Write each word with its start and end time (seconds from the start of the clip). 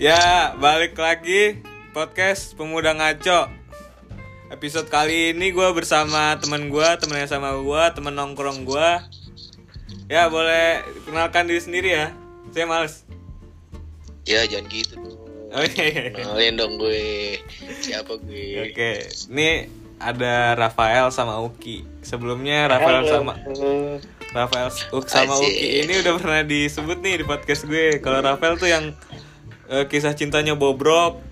Ya, 0.00 0.56
balik 0.56 0.96
lagi 0.96 1.60
podcast 1.92 2.56
Pemuda 2.56 2.96
Ngaco. 2.96 3.52
Episode 4.48 4.88
kali 4.88 5.36
ini 5.36 5.52
gue 5.52 5.68
bersama 5.76 6.40
teman 6.40 6.72
gue, 6.72 6.88
temennya 6.96 7.28
sama 7.28 7.52
gue, 7.52 7.82
temen 7.92 8.16
nongkrong 8.16 8.64
gue. 8.64 8.90
Ya, 10.08 10.32
boleh 10.32 10.80
kenalkan 11.04 11.52
diri 11.52 11.60
sendiri 11.60 11.88
ya. 11.92 12.16
Saya 12.48 12.64
males. 12.64 13.04
Ya 14.24 14.48
jangan 14.48 14.72
gitu 14.72 14.96
dong. 15.04 15.20
Oh 15.52 15.68
iya, 15.68 15.84
iya. 15.84 16.02
iya. 16.08 16.16
Kenalin 16.16 16.56
dong 16.56 16.80
gue. 16.80 17.36
Siapa 17.84 18.16
gue? 18.24 18.72
Oke, 18.72 19.04
ini 19.04 19.68
ada 20.00 20.56
Rafael 20.56 21.12
sama 21.12 21.44
Uki. 21.44 21.84
Sebelumnya 22.00 22.72
Rafael 22.72 23.04
sama 23.04 23.36
Rafael 24.32 24.72
Uk 24.96 25.04
sama. 25.12 25.36
Uki 25.36 25.84
ini 25.84 26.00
udah 26.00 26.16
pernah 26.16 26.40
disebut 26.40 27.04
nih 27.04 27.20
di 27.20 27.24
podcast 27.28 27.68
gue. 27.68 28.00
Kalau 28.00 28.24
Rafael 28.24 28.56
tuh 28.56 28.72
yang 28.72 28.96
eh, 29.70 29.84
kisah 29.86 30.12
cintanya 30.12 30.52
bobrok. 30.52 31.22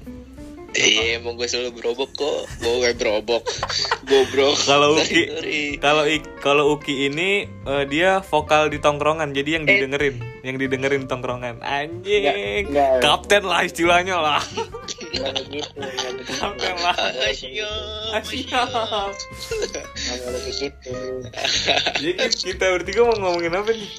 Iya 0.69 1.17
emang 1.17 1.35
gue 1.35 1.49
selalu 1.49 1.81
berobok 1.81 2.13
kok. 2.13 2.41
Gue 2.61 2.93
berobok. 2.93 3.41
Bobrok. 4.05 4.53
Kalau 4.69 4.95
Uki, 4.95 5.25
kalau 5.79 6.05
I- 6.05 6.29
kalau 6.39 6.65
Uki 6.71 7.09
ini 7.09 7.31
eh, 7.65 7.85
dia 7.85 8.21
vokal 8.23 8.69
di 8.69 8.77
tongkrongan, 8.77 9.33
jadi 9.33 9.59
yang 9.59 9.65
didengerin, 9.65 10.17
yang 10.43 10.57
didengerin 10.57 11.01
di 11.03 11.09
tongkrongan. 11.09 11.61
Anjing, 11.61 12.21
Enggak, 12.23 12.37
enggak. 12.69 13.01
kapten 13.01 13.43
lah 13.43 13.65
istilahnya 13.65 14.17
lah, 14.17 14.45
begitu, 15.41 15.73
begitu. 15.73 16.23
kapten. 16.37 16.75
Ah, 16.85 17.01
begitu. 20.37 20.93
Jadi 21.97 22.13
ki- 22.13 22.37
kita 22.47 22.65
bertiga 22.71 23.01
mau 23.03 23.17
ngomongin 23.19 23.57
apa 23.57 23.71
nih? 23.73 23.91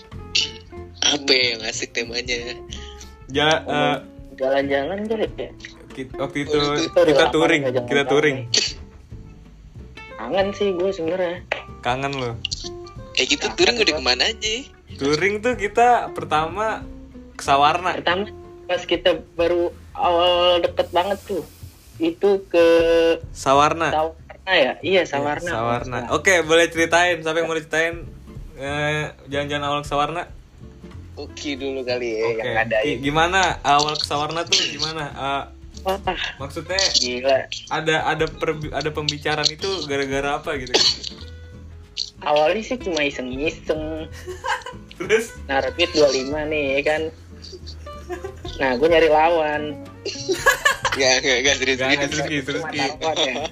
Apa 1.02 1.32
yang 1.34 1.60
asik 1.66 1.92
temanya? 1.92 2.56
Ya, 3.28 3.50
eh, 3.60 3.98
Jalan-jalan 4.40 5.04
kali 5.04 5.28
ya? 5.36 5.52
waktu 6.16 6.48
itu 6.48 6.60
kita 6.96 7.28
touring, 7.36 7.62
jalan-jalan 7.68 7.90
kita 7.92 8.04
touring. 8.08 8.38
Kangen 10.16 10.48
sih 10.56 10.72
gue 10.72 10.92
sebenarnya. 10.96 11.44
Kangen 11.84 12.16
loh. 12.16 12.34
Kayak 13.20 13.28
gitu 13.36 13.46
touring 13.60 13.78
udah 13.84 13.94
ke 14.00 14.04
mana 14.04 14.24
aja? 14.32 14.56
Touring 14.96 15.44
tuh 15.44 15.60
kita 15.60 16.08
pertama 16.16 16.88
ke 17.36 17.44
Sawarna. 17.44 18.00
Pertama 18.00 18.32
pas 18.64 18.84
kita 18.88 19.20
baru 19.36 19.76
awal 19.92 20.64
deket 20.64 20.88
banget 20.96 21.20
tuh. 21.28 21.44
Itu 22.00 22.48
ke 22.48 22.68
Sawarna. 23.36 23.92
Sawarna 23.92 24.54
ya? 24.56 24.74
Iya 24.80 25.04
Sawarna. 25.04 25.52
Sawarna. 25.52 26.00
Oke, 26.16 26.48
boleh 26.48 26.72
ceritain. 26.72 27.20
Siapa 27.20 27.44
yang 27.44 27.52
mau 27.52 27.60
ceritain 27.60 28.08
eh, 28.56 29.12
jalan-jalan 29.28 29.64
awal 29.68 29.80
ke 29.84 29.90
Sawarna? 29.92 30.24
Oke 31.20 31.50
dulu 31.54 31.84
kali 31.84 32.16
ya. 32.16 32.24
Oke. 32.26 32.40
yang 32.40 32.56
ada 32.58 32.78
Ki- 32.80 33.00
Gimana 33.02 33.40
awal 33.62 33.94
ke 33.94 34.06
Sawarna 34.06 34.42
tuh 34.44 34.56
gimana? 34.70 35.04
Eh, 35.10 35.44
Wah 35.80 35.96
maksudnya 36.38 36.76
gila. 36.96 37.48
ada 37.70 37.96
ada 38.06 38.26
per- 38.26 38.68
ada 38.70 38.90
pembicaraan 38.90 39.48
itu 39.48 39.68
gara-gara 39.86 40.36
apa 40.36 40.56
gitu? 40.56 40.76
Awalnya 42.22 42.62
sih 42.62 42.78
cuma 42.78 43.00
iseng-iseng. 43.02 44.08
Terus 44.98 45.32
Naruh 45.46 45.72
duit 45.72 45.92
25 45.92 46.36
nih 46.52 46.64
ya 46.70 46.82
kan. 46.86 47.02
Nah 48.60 48.76
gue 48.76 48.88
nyari 48.88 49.08
lawan. 49.08 49.62
Gak, 50.92 51.14
gak, 51.22 51.38
gak 51.42 51.56
serius 51.58 51.80
Gak, 51.80 51.96
gak, 51.96 52.12
serius. 52.12 52.44
terus 52.44 52.64
ya. 52.76 53.48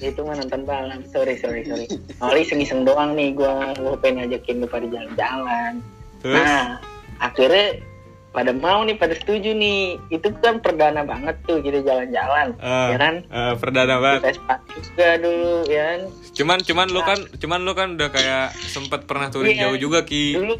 Itu 0.00 0.22
mah 0.22 0.34
nonton 0.34 0.62
balap. 0.64 1.02
Sorry 1.08 1.34
sorry 1.36 1.62
sorry. 1.62 1.86
Awalnya 2.18 2.42
iseng-iseng 2.44 2.82
doang 2.82 3.14
nih 3.14 3.34
gue. 3.34 3.54
Gue 3.76 3.94
pengen 3.98 4.26
ngajakin 4.26 4.62
lu 4.62 4.66
pada 4.66 4.86
jalan-jalan. 4.88 5.72
Terus 6.18 6.34
Nah, 6.34 6.82
akhirnya 7.18 7.82
pada 8.28 8.52
mau 8.52 8.82
nih, 8.82 8.94
pada 8.94 9.12
setuju 9.12 9.50
nih. 9.50 9.98
Itu 10.08 10.30
kan 10.38 10.60
perdana 10.60 11.02
banget 11.02 11.34
tuh 11.42 11.58
kita 11.58 11.82
jalan-jalan, 11.82 12.54
eh, 12.54 12.88
ya 12.92 12.96
kan? 12.96 13.14
eh, 13.24 13.54
perdana 13.56 13.94
banget. 13.98 14.20
Vespa 14.30 14.54
juga 14.78 15.08
dulu, 15.18 15.54
ya 15.66 15.82
kan? 15.82 16.00
Cuman 16.32 16.58
cuman 16.60 16.86
lu 16.88 17.00
kan 17.02 17.18
cuman 17.34 17.60
lu 17.62 17.72
kan 17.72 17.88
udah 17.94 18.08
kayak 18.08 18.46
sempet 18.54 19.04
pernah 19.04 19.26
touring 19.28 19.56
Iya. 19.56 19.66
jauh 19.66 19.78
juga 19.80 20.04
Ki. 20.04 20.36
Dulu, 20.36 20.54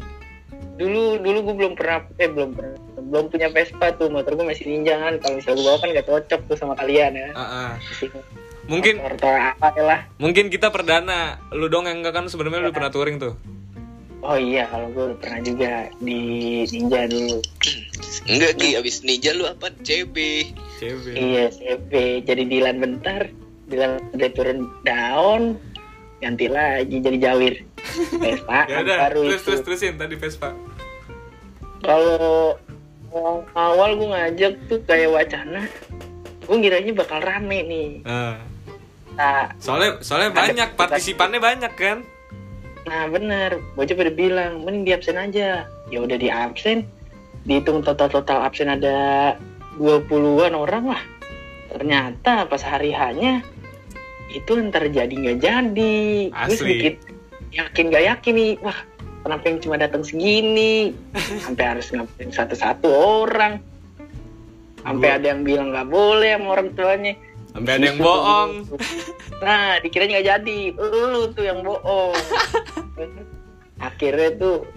dulu, 0.75 1.03
dulu 1.19 1.37
gue 1.41 1.55
belum 1.55 1.73
pernah, 1.75 2.03
eh 2.17 2.27
belum 2.27 2.49
pernah, 2.51 2.75
belum 2.99 3.25
punya 3.29 3.47
Vespa 3.47 3.95
tuh. 3.95 4.09
Motor 4.09 4.33
gue 4.33 4.45
masih 4.45 4.65
ninja 4.65 4.97
kan. 4.97 5.13
Kalau 5.21 5.33
misalnya 5.37 5.55
gue 5.55 5.65
bawa 5.65 5.77
kan 5.77 5.89
gak 5.93 6.07
cocok 6.07 6.41
tuh 6.45 6.57
sama 6.57 6.73
kalian 6.75 7.11
ya. 7.15 7.29
Ah. 7.33 7.73
Masih 7.79 8.11
Mungkin 8.69 9.01
motor 9.01 9.33
apa 9.33 9.73
ya 9.73 9.81
lah. 9.81 9.99
mungkin 10.17 10.53
kita 10.53 10.69
perdana. 10.69 11.41
Lu 11.49 11.69
dong 11.69 11.85
yang 11.85 12.05
enggak 12.05 12.13
kan 12.13 12.25
sebenarnya 12.27 12.65
lu 12.65 12.73
pernah 12.73 12.93
touring 12.93 13.17
tuh. 13.17 13.33
Oh 14.19 14.35
iya, 14.35 14.67
kalau 14.67 14.91
gue 14.91 15.03
udah 15.09 15.19
pernah 15.19 15.39
juga 15.41 15.71
di 15.97 16.19
ninja 16.67 17.07
dulu. 17.07 17.39
Enggak 18.27 18.51
Ki, 18.57 18.75
abis 18.75 18.99
ninja 19.01 19.31
lu 19.31 19.47
apa? 19.47 19.71
CB. 19.79 20.15
CB. 20.75 21.05
Iya, 21.09 21.45
CP. 21.49 21.91
Jadi 22.23 22.43
Dilan 22.45 22.77
bentar, 22.77 23.31
Dilan 23.65 24.03
udah 24.11 24.29
turun 24.33 24.59
down, 24.83 25.55
ganti 26.19 26.45
lagi 26.45 26.99
jadi 26.99 27.17
Jawir. 27.21 27.63
Vespa 28.21 28.67
Ya 28.67 28.75
kan 28.75 28.83
udah, 28.83 28.97
baru 29.07 29.21
terus 29.25 29.33
itu. 29.33 29.45
terus 29.47 29.61
terusin 29.63 29.95
tadi 29.95 30.15
Vespa. 30.15 30.51
Kalau 31.79 32.59
awal- 33.55 33.95
gue 33.95 34.09
ngajak 34.09 34.53
tuh 34.67 34.79
kayak 34.83 35.09
wacana, 35.09 35.63
gue 36.43 36.57
kiranya 36.59 36.91
bakal 36.93 37.19
rame 37.19 37.59
nih. 37.63 37.89
Nah, 38.03 38.35
Nah, 39.09 39.51
soalnya 39.59 39.99
soalnya 39.99 40.31
Ada- 40.31 40.39
banyak 40.47 40.69
partisipannya 40.75 41.39
banyak 41.39 41.73
kan? 41.75 42.07
Nah 42.87 43.07
bener, 43.11 43.59
bocah 43.75 43.95
pada 43.95 44.11
bilang, 44.13 44.63
mending 44.63 44.83
di 44.87 44.91
absen 44.95 45.19
aja. 45.19 45.67
Ya 45.89 45.99
udah 45.99 46.17
di 46.19 46.29
absen, 46.31 46.85
dihitung 47.43 47.83
total-total 47.83 48.45
absen 48.45 48.69
ada 48.71 49.35
20-an 49.79 50.53
orang 50.55 50.95
lah. 50.95 51.01
Ternyata 51.69 52.49
pas 52.49 52.61
hari 52.65 52.91
hanya 52.91 53.45
itu 54.29 54.57
ntar 54.69 54.85
jadi 54.89 55.09
nggak 55.09 55.37
jadi. 55.41 55.97
Gue 56.29 56.37
Asli. 56.37 56.57
sedikit 56.57 56.95
yakin 57.49 57.89
gak 57.89 58.05
yakin 58.05 58.33
nih, 58.37 58.51
wah 58.61 58.77
kenapa 59.25 59.43
yang 59.49 59.57
cuma 59.61 59.75
datang 59.81 60.05
segini? 60.05 60.93
Sampai 61.41 61.65
harus 61.65 61.89
ngapain 61.89 62.29
satu-satu 62.29 62.89
orang. 63.25 63.57
Sampai 64.85 65.09
ada 65.17 65.33
yang 65.33 65.41
bilang 65.41 65.73
nggak 65.73 65.89
boleh 65.89 66.37
sama 66.37 66.47
orang 66.53 66.69
tuanya. 66.77 67.13
Ada 67.59 67.85
yang 67.85 67.99
bohong. 67.99 68.51
Nah, 69.39 69.79
dikira 69.79 70.03
nggak 70.03 70.25
jadi. 70.27 70.59
Lu 70.75 71.31
tuh 71.31 71.47
yang 71.47 71.63
bohong. 71.63 72.11
Akhirnya 73.79 74.35
tuh 74.35 74.67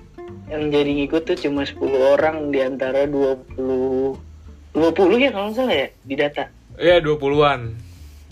yang 0.47 0.71
jadi 0.71 0.87
ngikut 1.03 1.27
tuh 1.27 1.35
cuma 1.35 1.67
10 1.67 1.83
orang 1.99 2.55
di 2.55 2.63
antara 2.63 3.11
20 3.11 3.59
20 3.59 4.79
ya 5.19 5.31
kalau 5.35 5.51
nggak 5.51 5.57
salah 5.59 5.75
ya 5.75 5.89
di 6.07 6.15
data. 6.15 6.45
Iya, 6.79 7.03
20-an. 7.03 7.61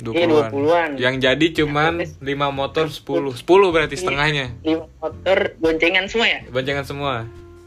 Iya 0.00 0.24
20-an. 0.30 0.48
20-an. 0.54 0.90
Yang 0.96 1.14
jadi 1.20 1.46
cuman 1.60 1.92
5 2.22 2.24
motor 2.54 2.86
10. 2.88 3.36
10 3.36 3.74
berarti 3.74 3.94
setengahnya. 3.98 4.46
Lima 4.64 4.86
motor 4.96 5.38
boncengan 5.60 6.06
semua 6.08 6.26
ya? 6.30 6.40
Boncengan 6.48 6.86
semua. 6.86 7.14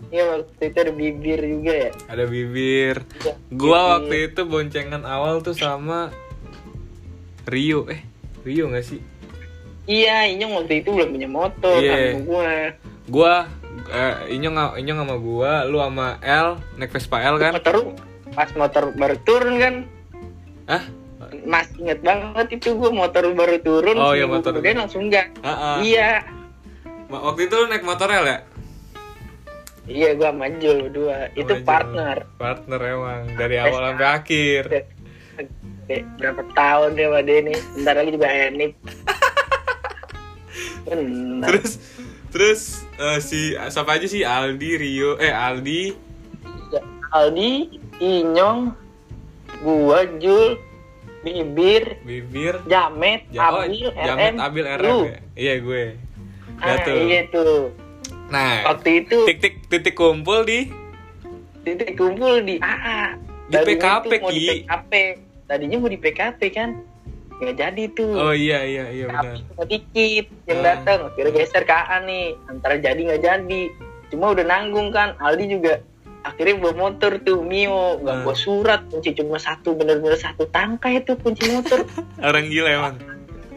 Iya 0.10 0.24
waktu 0.30 0.64
itu 0.70 0.78
ada 0.80 0.94
bibir 0.94 1.40
juga 1.42 1.74
ya. 1.74 1.92
Ada 2.10 2.24
bibir. 2.26 2.96
Iya, 3.22 3.34
Gua 3.52 3.68
bibir. 3.76 3.92
waktu 3.92 4.16
itu 4.32 4.42
boncengan 4.48 5.04
awal 5.06 5.42
tuh 5.42 5.54
sama 5.54 6.10
Rio. 7.46 7.88
Eh, 7.88 8.02
Rio 8.42 8.70
gak 8.70 8.86
sih? 8.86 9.00
Iya, 9.84 10.32
Inyong 10.32 10.64
waktu 10.64 10.80
itu 10.80 10.90
belum 10.90 11.10
punya 11.12 11.28
motor 11.28 11.78
Iya. 11.78 12.16
sama 12.16 12.20
gua. 12.24 12.52
Gua 13.06 13.34
eh, 13.90 14.16
Inyong 14.32 14.56
Inyong 14.80 15.00
sama 15.02 15.16
gua, 15.18 15.52
lu 15.64 15.78
sama 15.78 16.08
L 16.20 16.56
naik 16.76 16.92
Vespa 16.92 17.20
L 17.22 17.36
kan? 17.36 17.52
Motor 17.54 17.78
pas 18.34 18.50
motor 18.58 18.90
baru 18.94 19.14
turun 19.22 19.56
kan 19.58 19.76
Hah? 20.66 20.84
masih 21.46 21.86
inget 21.86 22.00
banget 22.02 22.48
itu 22.52 22.74
gua 22.74 22.90
motor 22.90 23.30
baru 23.30 23.58
turun 23.60 23.94
Oh, 23.94 24.14
iya, 24.14 24.26
motor. 24.26 24.54
kemudian 24.54 24.80
langsung 24.80 25.06
gas 25.08 25.30
Ah, 25.42 25.50
ah. 25.50 25.76
iya 25.80 26.26
Waktu 27.06 27.46
itu 27.46 27.54
lu 27.54 27.66
naik 27.68 27.86
motor 27.86 28.08
L 28.08 28.26
ya? 28.26 28.40
iya 29.84 30.16
gua 30.16 30.32
sama 30.32 30.48
Jul 30.58 30.88
berdua 30.88 31.30
itu 31.36 31.54
partner 31.62 32.26
Partner 32.40 32.80
emang 32.82 33.22
dari 33.36 33.56
awal 33.60 33.82
sampai 33.92 34.08
akhir. 34.10 34.64
Berapa 35.90 36.42
tahun 36.56 36.96
sama 36.96 37.20
dia 37.22 37.40
nih 37.44 37.58
bentar 37.76 37.94
lagi 38.00 38.12
juga 38.16 38.28
enip 38.32 38.72
benar. 40.88 41.48
Terus 41.50 41.72
terus 42.34 42.62
eh, 42.98 43.20
si 43.20 43.40
siapa 43.56 43.98
aja 44.00 44.08
sih? 44.08 44.24
Aldi, 44.26 44.70
Rio, 44.80 45.16
eh 45.18 45.32
Aldi, 45.32 45.94
Aldi 47.14 47.52
Inyong 48.02 48.74
gua 49.62 50.04
Jul 50.18 50.58
Bibir 51.24 52.04
Bibir, 52.04 52.60
Jamet 52.68 53.24
Ja- 53.32 53.48
oh, 53.54 53.64
Abil 53.64 53.88
Jamet, 53.96 54.34
RM. 54.36 54.44
Abil, 54.44 54.66
RM 54.68 54.98
ya? 55.08 55.20
Iya 55.40 55.54
gue. 55.64 55.84
Ya 56.60 56.68
ah, 56.68 56.78
tuh. 56.84 56.98
iya 57.00 57.22
tuh. 57.32 57.56
Nah, 58.28 58.76
waktu 58.76 59.08
itu 59.08 59.18
titik 59.32 59.54
titik 59.72 59.96
kumpul 59.96 60.44
di? 60.44 60.68
Titik 61.64 61.96
kumpul 61.96 62.44
di 62.44 62.60
AA 62.60 63.16
Di 63.48 63.56
PKP, 63.56 64.12
mau 64.20 64.32
di 64.32 64.40
Ki. 64.40 64.48
PKP 64.68 64.94
tadinya 65.54 65.78
mau 65.78 65.88
di 65.88 65.98
PKP 65.98 66.40
kan. 66.50 66.70
Nggak 67.36 67.56
jadi 67.56 67.84
tuh. 67.92 68.14
Oh 68.16 68.32
iya 68.32 68.62
iya 68.62 68.86
iya 68.90 69.06
benar. 69.06 69.24
tapi 69.26 69.42
cuma 69.46 69.64
dikit 69.66 70.26
yang 70.46 70.60
Ah. 70.60 70.66
datang 70.72 71.00
kira 71.14 71.30
geser 71.30 71.62
ke 71.62 71.72
AA 71.72 71.98
nih. 72.04 72.26
Antara 72.48 72.76
jadi 72.78 73.00
nggak 73.04 73.22
jadi. 73.22 73.62
Cuma 74.10 74.32
udah 74.32 74.44
nanggung 74.44 74.90
kan. 74.90 75.14
Aldi 75.18 75.46
juga 75.52 75.74
akhirnya 76.24 76.56
bawa 76.58 76.74
motor 76.80 77.20
tuh 77.20 77.42
Mio. 77.42 78.00
Nggak 78.00 78.16
Hmm. 78.16 78.24
bawa 78.24 78.36
surat. 78.36 78.82
Kunci 78.88 79.14
cuma 79.14 79.38
satu 79.38 79.74
bener-bener 79.74 80.16
satu 80.16 80.46
tangkai 80.48 81.00
itu 81.00 81.14
kunci 81.18 81.50
motor. 81.50 81.84
Orang 82.24 82.48
gila 82.48 82.70
emang. 82.72 82.96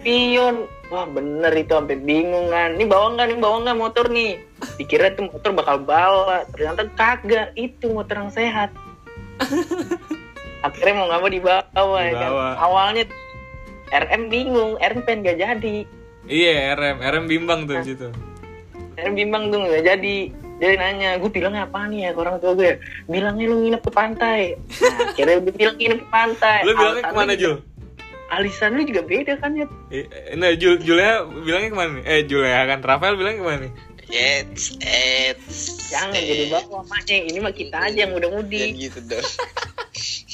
pion. 0.00 0.56
Wah 0.87 1.02
bener 1.04 1.50
itu 1.52 1.75
sampai 1.75 1.98
bingung 1.98 2.46
kan. 2.48 2.75
Ini 2.75 2.87
bawa 2.87 3.12
nggak 3.12 3.26
nih 3.26 3.38
bawa 3.38 3.56
nggak 3.60 3.75
motor 3.76 4.06
nih? 4.06 4.38
Dikira 4.76 5.10
tuh 5.10 5.26
motor 5.28 5.50
bakal 5.52 5.76
bawa. 5.81 6.46
Ternyata 6.48 6.87
kagak. 6.94 7.50
Itu 7.54 7.90
motor 7.90 8.16
yang 8.16 8.31
sehat 8.31 8.70
akhirnya 10.67 10.95
mau 10.95 11.07
nggak 11.07 11.21
mau 11.21 11.31
dibawa, 11.31 11.99
ya 12.03 12.13
kan 12.13 12.31
awalnya 12.59 13.05
RM 13.87 14.23
bingung 14.27 14.75
RM 14.77 15.01
pengen 15.03 15.23
gak 15.23 15.39
jadi 15.39 15.77
Iya, 16.27 16.75
RM, 16.75 16.97
RM 16.99 17.25
bimbang 17.31 17.71
tuh 17.71 17.79
situ. 17.87 18.11
RM 18.99 19.15
bimbang 19.15 19.55
tuh 19.55 19.63
gak 19.63 19.87
jadi 19.87 20.17
dia 20.57 20.73
nanya 20.75 21.21
gue 21.21 21.29
bilangnya 21.29 21.69
apa 21.69 21.85
nih 21.87 22.09
ya 22.09 22.11
ke 22.11 22.19
orang 22.19 22.37
tua 22.41 22.57
gue 22.57 22.81
bilangnya 23.07 23.45
lu 23.45 23.61
nginep 23.61 23.83
ke 23.85 23.93
pantai 23.93 24.41
nah, 24.57 25.05
akhirnya 25.13 25.37
gue 25.39 25.53
bilang 25.53 25.77
nginep 25.77 26.01
ke 26.01 26.09
pantai 26.09 26.59
Lu 26.65 26.73
bilangnya 26.73 27.05
Alasan 27.05 27.13
ke 27.13 27.19
mana 27.21 27.33
Jul? 27.37 27.57
alisan 28.27 28.71
lu 28.75 28.83
juga 28.83 29.03
beda 29.07 29.33
kan 29.39 29.53
ya 29.55 29.67
Eh, 29.93 30.03
Nah, 30.35 30.51
Jul, 30.57 30.81
Julia 30.81 31.23
bilangnya 31.23 31.71
ke 31.71 31.77
mana 31.77 31.91
nih? 32.01 32.05
Eh, 32.09 32.21
Julia 32.25 32.65
kan 32.67 32.81
Rafael 32.81 33.15
bilangnya 33.15 33.39
ke 33.39 33.47
mana 33.47 33.59
nih? 33.63 33.73
Eits, 34.07 34.65
eits. 34.81 35.57
jangan 35.91 36.15
jadi 36.15 36.47
bawa 36.49 36.81
maknya 36.87 37.27
ini 37.27 37.39
mah 37.39 37.51
kita 37.51 37.77
aja 37.77 38.07
yang 38.07 38.15
udah 38.15 38.31
Jangan 38.31 38.39
mudik 38.41 38.71
gitu 38.81 38.99
dong. 39.05 39.23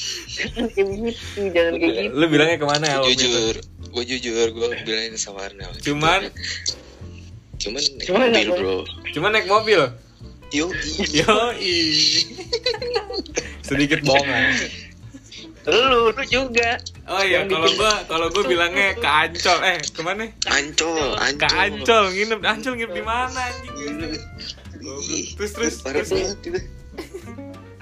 kayak 0.69 0.89
gitu 0.89 1.41
jangan 1.51 1.75
kayak 1.75 1.93
gitu 1.95 2.13
Lu 2.13 2.25
bilangnya 2.27 2.57
ke 2.57 2.67
mana 2.67 2.85
ya? 2.87 2.99
jujur, 3.05 3.55
gue 3.63 4.05
jujur, 4.07 4.47
gue 4.51 4.67
bilangin 4.83 5.15
sama 5.17 5.47
Arnel. 5.47 5.71
Cuman, 5.79 6.29
cuman 7.57 7.81
naik 7.81 8.07
Cuman 8.07 8.21
mobil 8.23 8.33
nggak 8.33 8.59
bro. 8.59 8.77
cuman 9.13 9.31
naik 9.31 9.47
mobil. 9.47 9.83
Yo, 10.53 10.69
Yo, 11.11 11.33
sedikit 13.63 14.05
bohongan. 14.05 14.53
lu 15.63 15.79
lu 16.11 16.23
juga 16.27 16.75
Oh 17.07 17.23
iya, 17.23 17.47
kalau 17.47 17.71
gua 17.73 18.03
kalau 18.05 18.27
gua 18.29 18.45
bilangnya 18.45 18.95
ke 18.95 19.07
Ancol. 19.07 19.59
Eh, 19.63 19.79
ke 19.81 20.01
mana? 20.03 20.27
ancol, 20.45 21.15
Ke 21.15 21.47
ancol. 21.47 21.55
Ancol, 21.57 22.05
nginep. 22.11 22.41
Ancol 22.43 22.73
nginep 22.77 22.93
di 22.93 23.03
mana 23.03 23.41
anjing? 23.41 23.97
Terus 25.35 25.51
terus 25.55 25.75
terus. 25.81 26.11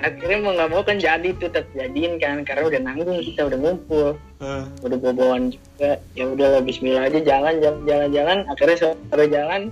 Akhirnya 0.01 0.39
mau 0.41 0.53
nggak 0.53 0.71
mau 0.71 0.83
kan 0.83 0.97
jadi 0.97 1.29
tuh 1.37 1.49
tetap 1.49 1.69
jadiin 1.73 2.17
kan. 2.17 2.43
Karena 2.43 2.67
udah 2.67 2.81
nanggung 2.81 3.21
kita 3.21 3.47
udah 3.47 3.59
ngumpul. 3.59 4.09
Eh, 4.41 4.65
udah 4.83 4.99
bobon 4.99 5.53
juga. 5.53 6.01
Ya 6.13 6.25
udahlah 6.27 6.61
Bismillah 6.61 7.07
aja. 7.07 7.21
Jalan 7.21 7.61
jalan 7.61 7.81
jalan 7.85 8.09
jalan. 8.11 8.39
Akhirnya 8.49 8.77
sore 8.81 9.25
jalan 9.29 9.63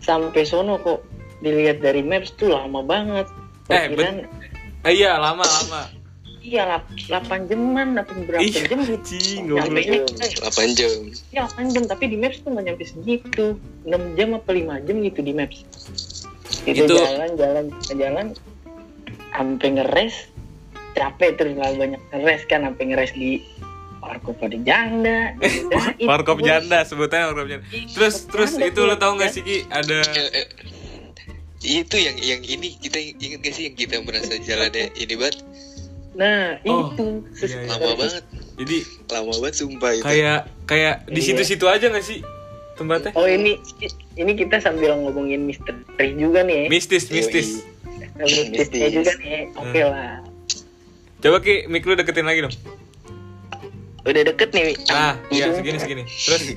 sampai 0.00 0.42
sono 0.42 0.76
kok. 0.76 1.00
Dilihat 1.42 1.82
dari 1.82 2.00
maps 2.00 2.32
tuh 2.34 2.50
lama 2.50 2.80
banget. 2.80 3.26
Eh, 3.66 3.90
Perkiraan 3.90 4.26
eh, 4.86 4.92
iya, 4.92 5.14
lama 5.16 5.42
lama. 5.42 5.82
iya 6.42 6.66
lap, 6.66 6.84
8 7.06 7.46
jaman 7.46 7.94
8 7.94 8.26
berapa 8.26 8.42
Iya, 8.42 8.66
jam 8.66 8.82
gitu. 8.82 9.54
Nyampe 9.54 9.80
kita 9.86 10.26
8 10.42 10.74
jam. 10.74 10.90
ya 11.30 11.46
8 11.46 11.70
jam. 11.70 11.82
Tapi 11.86 12.04
di 12.10 12.16
maps 12.18 12.42
tuh 12.42 12.50
nggak 12.50 12.64
nyampe 12.66 12.82
segitu. 12.82 13.54
6 13.86 14.18
jam 14.18 14.34
apa 14.34 14.50
5 14.50 14.82
jam 14.82 14.96
gitu 15.02 15.20
di 15.22 15.32
maps. 15.34 15.62
Itu, 16.62 16.86
Itu- 16.86 16.98
jalan 16.98 17.30
jalan 17.38 17.64
jalan 17.94 18.26
sampai 19.32 19.68
ngeres 19.72 20.14
capek 20.92 21.30
terus 21.34 21.52
banyak 21.56 22.00
ngeres 22.10 22.42
kan 22.46 22.62
sampai 22.62 22.84
ngeres 22.86 23.12
di 23.12 23.40
warkop 23.98 24.34
pada 24.36 24.58
janda. 24.58 25.32
Itu 25.38 26.06
Warkop 26.10 26.38
janda 26.40 26.82
sebutannya 26.82 27.26
warkop 27.28 27.46
janda. 27.48 27.64
Terus 27.88 28.26
terus 28.26 28.50
Janda 28.52 28.66
itu 28.68 28.80
lo 28.82 28.94
tau 28.96 29.14
gak 29.14 29.30
kan? 29.30 29.34
sih 29.34 29.42
Ki 29.42 29.56
ada 29.68 30.02
Eh, 30.02 30.30
eh, 30.36 30.46
itu 31.62 31.94
yang 31.94 32.18
yang 32.18 32.42
ini 32.42 32.74
kita 32.76 32.98
inget 32.98 33.40
gak 33.40 33.54
sih 33.54 33.70
yang 33.70 33.76
kita 33.76 34.02
merasa 34.02 34.34
jalannya 34.36 34.90
ini 34.94 35.14
banget 35.14 35.38
nah 36.12 36.58
Oh, 36.66 36.90
itu 36.90 37.06
iya, 37.40 37.62
iya. 37.62 37.70
lama 37.70 37.94
banget 37.96 38.24
jadi 38.58 38.76
lama 39.08 39.32
banget 39.38 39.54
sumpah 39.56 39.90
itu 39.94 40.04
kayak 40.04 40.40
kayak 40.66 40.94
di 41.06 41.16
Iya. 41.16 41.26
situ-situ 41.32 41.64
aja 41.64 41.86
gak 41.88 42.02
sih 42.02 42.18
tempatnya? 42.74 43.14
oh 43.14 43.24
ini 43.24 43.56
ini 44.12 44.32
kita 44.34 44.58
sambil 44.58 44.92
ngomongin 44.98 45.46
misteri 45.46 46.10
juga 46.12 46.42
nih 46.42 46.66
ya. 46.66 46.68
Mistis, 46.68 47.06
Yoi. 47.06 47.16
mistis. 47.16 47.48
Mistis. 48.14 48.68
juga 48.92 49.12
nih 49.18 49.48
oke 49.52 49.72
Hmm. 49.74 49.88
lah 49.88 50.16
Coba 51.18 51.38
Ki, 51.38 51.64
mic 51.66 51.82
lu 51.82 51.94
deketin 51.94 52.24
lagi 52.24 52.42
dong. 52.42 52.54
udah 54.02 54.22
deket 54.26 54.50
nih 54.50 54.74
Nah, 54.88 55.14
iya 55.30 55.46
Hidung. 55.46 55.56
segini 55.56 55.78
segini. 55.78 56.02
Terus 56.02 56.42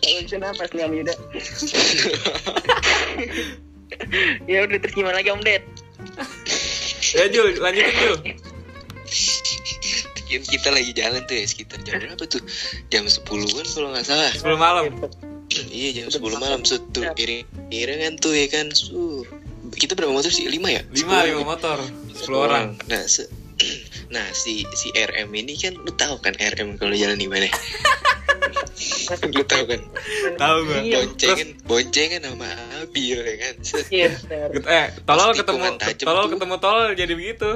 kalau 0.00 0.20
bisa 0.22 0.36
napas 0.38 0.72
nih 0.72 0.82
Om 0.82 0.92
Yuda 0.94 1.12
ya 4.46 4.64
udah 4.64 4.78
terus 4.78 4.94
gimana 4.94 5.16
lagi 5.16 5.30
Om 5.30 5.42
Ded 5.42 5.62
ya 7.06 7.28
Jul, 7.28 7.54
lanjutin 7.56 7.94
Jul. 7.94 8.16
Kita 10.26 10.68
lagi 10.68 10.90
jalan 10.90 11.22
tuh 11.22 11.34
ya 11.34 11.46
sekitar 11.46 11.78
jam 11.80 11.96
berapa 11.98 12.24
tuh 12.26 12.42
jam 12.88 13.04
10-an 13.04 13.46
kalau 13.64 13.88
nggak 13.90 14.02
salah 14.02 14.26
10 14.28 14.42
malam. 14.56 14.84
Iya 15.76 15.88
jam 15.92 16.08
10 16.08 16.40
malam 16.40 16.64
tuh 16.64 17.04
iring 17.20 17.44
iringan 17.68 18.16
tuh 18.16 18.32
ya 18.32 18.48
kan? 18.48 18.72
Su 18.72 19.28
kita 19.76 19.92
berapa 19.92 20.16
motor 20.16 20.32
sih? 20.32 20.48
Lima 20.48 20.72
ya? 20.72 20.80
5 20.88 21.04
5 21.04 21.44
motor. 21.44 21.76
10 22.16 22.32
orang. 22.32 22.66
nah 22.88 23.04
se 23.04 23.28
nah 24.14 24.24
si 24.32 24.64
si 24.72 24.88
RM 24.92 25.28
ini 25.36 25.56
kan 25.60 25.76
lu 25.76 25.92
tahu 25.92 26.20
kan 26.24 26.32
RM 26.36 26.80
kalau 26.80 26.96
jalan 26.96 27.20
di 27.20 27.28
mana 27.28 27.48
lu 29.36 29.42
tahu 29.48 29.64
kan 29.68 29.80
Tahu 30.36 30.58
gua. 30.68 30.80
Iya. 30.84 30.96
boncengan 31.02 31.48
boncengan 31.64 32.20
sama 32.22 32.50
Abil 32.84 33.18
ya 33.24 33.36
kan 33.40 33.54
iya. 33.88 34.10
Eh, 34.52 34.86
tolol 35.08 35.32
ketemu 35.32 35.80
tolol 35.80 36.24
tuh. 36.28 36.32
ketemu 36.36 36.54
tolol 36.60 36.88
jadi 36.92 37.12
begitu. 37.16 37.50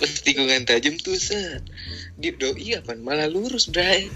Pas 0.00 0.12
tikungan 0.24 0.64
tajam 0.64 0.96
tuh 0.98 1.16
set 1.20 1.62
dia 2.20 2.32
doi 2.36 2.78
apa 2.78 2.94
malah 3.00 3.26
lurus 3.26 3.66
bray 3.66 4.06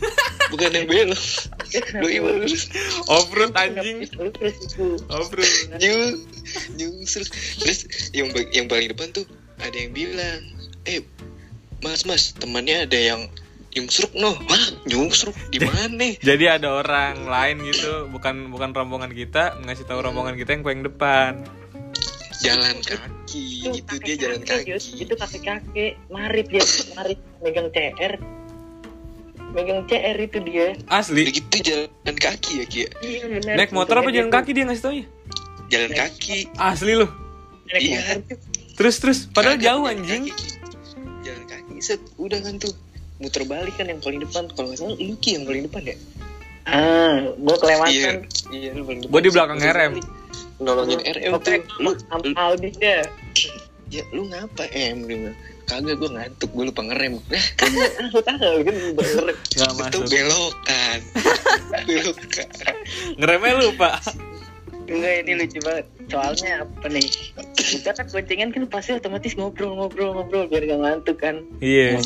bukan 0.53 0.71
yang 0.71 0.87
belok 0.87 1.19
doi 2.03 2.17
malah 2.23 2.39
lurus 2.45 2.71
road 3.35 3.53
anjing. 3.57 4.07
Road. 4.15 4.37
nyung 5.81 6.23
nyungsruk 6.77 7.29
terus 7.61 7.89
yang 8.13 8.31
yang 8.55 8.67
paling 8.71 8.93
depan 8.93 9.11
tuh 9.11 9.27
ada 9.59 9.75
yang 9.75 9.93
bilang 9.97 10.41
eh 10.87 11.03
mas 11.81 12.07
mas 12.07 12.37
temannya 12.37 12.87
ada 12.87 12.99
yang 12.99 13.27
nyungsruk 13.77 14.13
no 14.17 14.33
wah 14.33 14.65
nyungsruk 14.89 15.37
di 15.53 15.61
mana 15.61 16.17
Jadi 16.17 16.45
ada 16.49 16.81
orang 16.81 17.29
lain 17.29 17.61
gitu, 17.69 18.09
bukan 18.09 18.49
bukan 18.49 18.73
rombongan 18.73 19.13
kita, 19.13 19.53
ngasih 19.69 19.85
tahu 19.85 20.01
rombongan 20.01 20.41
kita 20.41 20.57
yang 20.57 20.65
paling 20.65 20.81
depan. 20.81 21.45
jalan 22.37 22.77
kaki 22.85 23.73
itu 23.81 23.95
dia 24.05 24.17
jalan 24.17 24.45
kaki. 24.45 24.77
Yus. 24.77 24.93
itu 24.93 25.13
kakek 25.17 25.41
kakek 25.41 25.93
marit 26.13 26.45
dia 26.53 26.61
marit 26.93 27.17
megang 27.41 27.73
CR 27.73 28.13
megang 29.57 29.81
CR 29.89 30.17
itu 30.21 30.39
dia. 30.45 30.77
Asli. 30.93 31.33
begitu 31.33 31.57
jalan 31.65 32.17
kaki 32.17 32.53
ya 32.61 32.65
Kia 32.69 32.89
iya 33.01 33.25
benar. 33.25 33.55
Naik 33.57 33.73
motor 33.73 34.05
apa 34.05 34.13
jalan 34.13 34.29
kaki 34.29 34.53
dia 34.53 34.65
ngasih 34.69 34.85
taunya? 34.85 35.05
jalan 35.73 35.91
kaki. 35.97 36.39
Asli 36.61 36.93
naik 36.97 37.13
Iya. 37.83 38.21
Terus 38.77 38.97
terus. 39.01 39.19
Padahal 39.33 39.57
jauh 39.57 39.89
anjing. 39.89 40.29
kaki, 40.29 40.49
jalan 41.25 41.45
kaki 41.49 41.73
set. 41.81 42.01
Udah 42.21 42.39
kan 42.45 42.61
tuh 42.61 42.77
muter 43.17 43.43
balik 43.49 43.75
kan 43.77 43.87
yang 43.89 44.01
paling 44.01 44.21
depan. 44.21 44.45
Kalau 44.53 44.69
nggak 44.71 44.79
salah 44.81 44.97
Lucky 44.97 45.31
yang 45.37 45.45
paling 45.49 45.63
depan 45.69 45.83
ya? 45.85 45.97
Ah 46.67 47.17
gua 47.39 47.55
iya 47.55 47.61
kelewatan. 47.63 48.15
Iya 48.51 48.69
lu 48.75 48.83
paling 48.85 49.01
depan. 49.05 49.13
Gua 49.13 49.21
di 49.23 49.31
belakang 49.31 49.61
RM. 49.63 49.93
nolongin 50.57 51.01
RM 51.05 51.31
tuh. 51.37 51.53
Oke, 51.53 51.55
lu 51.85 51.91
sama 52.01 52.33
Aldi 52.33 52.71
deh 52.81 53.05
ya 53.87 54.03
lu 54.11 54.27
ngapa 54.27 54.67
em 54.75 55.07
bilang 55.07 55.37
kagak 55.67 55.99
gue 55.99 56.11
ngantuk 56.11 56.51
gue 56.55 56.65
lupa 56.71 56.83
ngerem. 56.87 57.19
Kan 57.59 57.71
aku 58.07 58.19
tahu 58.23 58.57
kan 58.63 58.75
Gak 59.55 59.71
itu 59.71 59.75
masuk. 59.79 60.03
belokan. 60.11 60.99
Belokan. 61.91 62.49
Ngeremnya 63.19 63.53
lupa. 63.67 63.91
enggak 64.87 65.27
ini 65.27 65.33
lucu 65.35 65.59
banget 65.67 65.87
soalnya 66.07 66.63
apa 66.63 66.87
nih 66.87 67.07
kita 67.59 67.91
kan 67.91 68.07
goncengan 68.07 68.51
kan 68.55 68.63
pasti 68.71 68.95
otomatis 68.95 69.35
ngobrol-ngobrol-ngobrol 69.35 70.47
biar 70.47 70.63
gak 70.67 70.81
ngantuk 70.81 71.17
kan 71.19 71.43
Iya. 71.59 71.99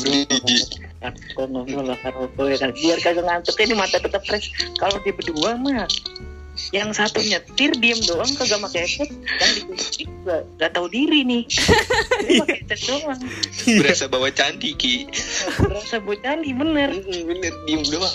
Kok 1.33 1.49
ngobrol 1.49 1.85
bakar 1.85 2.13
rokok 2.13 2.45
ya 2.49 2.57
kan 2.57 2.71
biar 2.73 2.97
kagak 3.01 3.25
ngantuk 3.25 3.55
ini 3.61 3.73
mata 3.77 3.97
tetap 4.01 4.21
fresh 4.25 4.49
kalau 4.81 4.97
dia 5.05 5.13
berdua 5.13 5.57
mah 5.57 5.85
yang 6.69 6.93
satu 6.93 7.17
nyetir 7.25 7.73
diem 7.81 7.97
doang 8.05 8.29
kagak 8.37 8.61
pakai 8.69 8.85
headset 8.85 9.09
yang 9.09 9.51
dikunci 9.57 10.05
gak, 10.21 10.45
gak 10.61 10.71
tahu 10.77 10.85
diri 10.87 11.25
nih. 11.25 11.43
Dia 11.49 12.45
pakai 12.45 12.55
headset 12.61 12.79
doang. 12.85 13.19
Berasa 13.81 14.05
bawa 14.05 14.29
candi 14.29 14.77
ki. 14.77 15.09
Berasa 15.57 15.97
bocandi 15.99 16.53
bener. 16.53 16.93
Mm, 16.93 17.23
bener 17.27 17.53
diem 17.67 17.83
doang. 17.89 18.13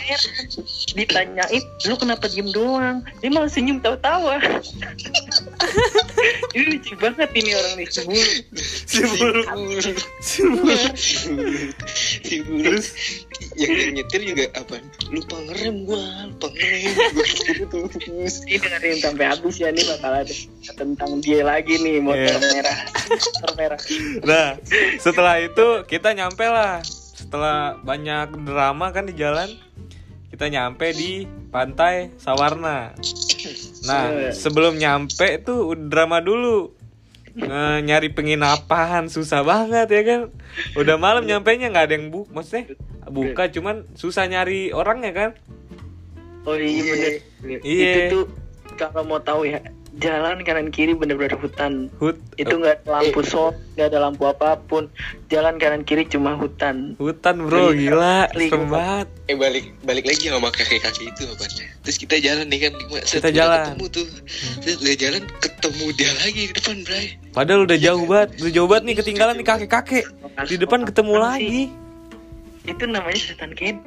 ditanyain 0.97 1.61
lu 1.85 1.95
kenapa 2.01 2.31
diem 2.31 2.49
doang? 2.55 3.03
Dia 3.21 3.29
malah 3.29 3.51
senyum 3.51 3.83
tawa-tawa. 3.83 4.41
Ini 6.57 6.73
lucu 6.73 6.97
banget 6.97 7.29
ini 7.37 7.53
orang 7.53 7.77
nih 7.77 7.89
si 7.93 8.01
buruk 9.21 9.45
Terus 12.57 12.87
yang 13.57 13.73
yang 13.73 13.93
nyetir 13.97 14.21
juga 14.23 14.45
apa 14.55 14.81
lupa 15.09 15.37
ngerem 15.49 15.77
gua 15.85 16.03
lupa 16.29 16.47
ngerem 16.53 16.83
gitu 17.57 17.79
ini 18.47 18.57
dengerin 18.61 18.99
sampai 19.01 19.25
habis 19.29 19.57
ya 19.57 19.69
nih 19.73 19.85
bakal 19.87 20.13
ada 20.13 20.35
tentang 20.77 21.13
dia 21.21 21.41
lagi 21.43 21.75
nih 21.81 22.01
motor 22.01 22.37
Iya. 22.37 22.49
merah 22.53 22.79
motor 23.09 23.51
merah 23.57 23.81
Nah, 24.23 24.49
setelah 24.99 25.41
itu 25.41 25.87
kita 25.87 26.13
nyampe 26.13 26.45
lah. 26.45 26.83
Setelah 27.17 27.81
banyak 27.81 28.45
drama 28.45 28.93
kan 28.93 29.09
di 29.09 29.15
jalan, 29.17 29.49
kita 30.29 30.53
nyampe 30.53 30.93
di 30.93 31.25
pantai 31.49 32.13
Sawarna. 32.21 32.93
Nah, 33.89 34.05
sebelum 34.37 34.77
nyampe 34.77 35.41
tuh 35.41 35.73
drama 35.89 36.21
dulu. 36.21 36.76
Nge- 37.37 37.85
nyari 37.85 38.09
penginapan 38.11 39.07
susah 39.07 39.41
banget 39.41 39.87
ya 39.87 40.03
kan. 40.03 40.21
Udah 40.75 40.97
malam 40.97 41.23
nyampe 41.23 41.53
nya 41.53 41.69
nggak 41.69 41.87
ada 41.87 41.95
yang 41.95 42.09
buka, 42.09 42.33
maksudnya 42.33 42.73
buka 43.07 43.47
cuman 43.49 43.85
susah 43.93 44.25
nyari 44.25 44.71
orangnya 44.71 45.13
kan. 45.13 45.31
oh 46.43 46.55
iya 46.55 46.83
bener 46.87 47.13
Iya. 47.61 47.91
itu 47.91 48.01
tuh 48.09 48.25
kalau 48.75 49.03
mau 49.03 49.19
tahu 49.19 49.45
ya 49.45 49.59
jalan 49.97 50.41
kanan 50.41 50.69
kiri 50.69 50.93
bener-bener 50.93 51.33
hutan. 51.35 51.89
Hut 51.97 52.17
itu 52.35 52.53
nggak 52.53 52.83
ada 52.83 52.91
lampu 52.95 53.21
sol 53.23 53.51
nggak 53.73 53.87
ada 53.89 53.99
lampu 54.01 54.23
apa 54.25 54.61
pun. 54.63 54.87
Jalan 55.27 55.57
kanan 55.57 55.83
kiri 55.83 56.05
cuma 56.05 56.35
hutan. 56.35 56.93
Hutan 56.97 57.43
bro 57.43 57.71
Iya. 57.71 57.81
gila. 57.91 58.19
serem 58.31 58.67
banget. 58.67 59.09
eh 59.27 59.35
balik 59.35 59.65
balik 59.83 60.05
lagi 60.05 60.29
sama 60.29 60.49
kakek 60.49 60.79
kakek 60.81 61.11
itu 61.11 61.27
apa 61.27 61.45
terus 61.83 61.97
kita 61.97 62.15
jalan 62.17 62.47
nih 62.47 62.61
kan 62.63 62.73
lima 62.79 62.99
set, 63.03 63.19
Kita 63.19 63.31
jalan. 63.33 63.59
ketemu 63.67 63.87
tuh. 63.91 64.07
Set, 64.63 64.77
udah 64.79 64.97
jalan 64.97 65.23
ketemu 65.37 65.85
dia 65.93 66.11
lagi 66.15 66.41
di 66.43 66.53
depan 66.53 66.77
Bray. 66.83 67.07
Padahal 67.33 67.61
udah 67.65 67.75
jauh 67.77 68.05
banget, 68.05 68.29
udah 68.39 68.53
jauh 68.53 68.69
banget 68.69 68.85
nih 68.85 68.95
ketinggalan 68.97 69.35
nih 69.35 69.47
kakek-kakek. 69.47 70.05
Di 70.45 70.57
depan 70.57 70.81
ketemu 70.83 71.15
lagi. 71.17 71.63
itu 72.65 72.83
namanya 72.83 73.15
setan 73.17 73.55
ken 73.55 73.79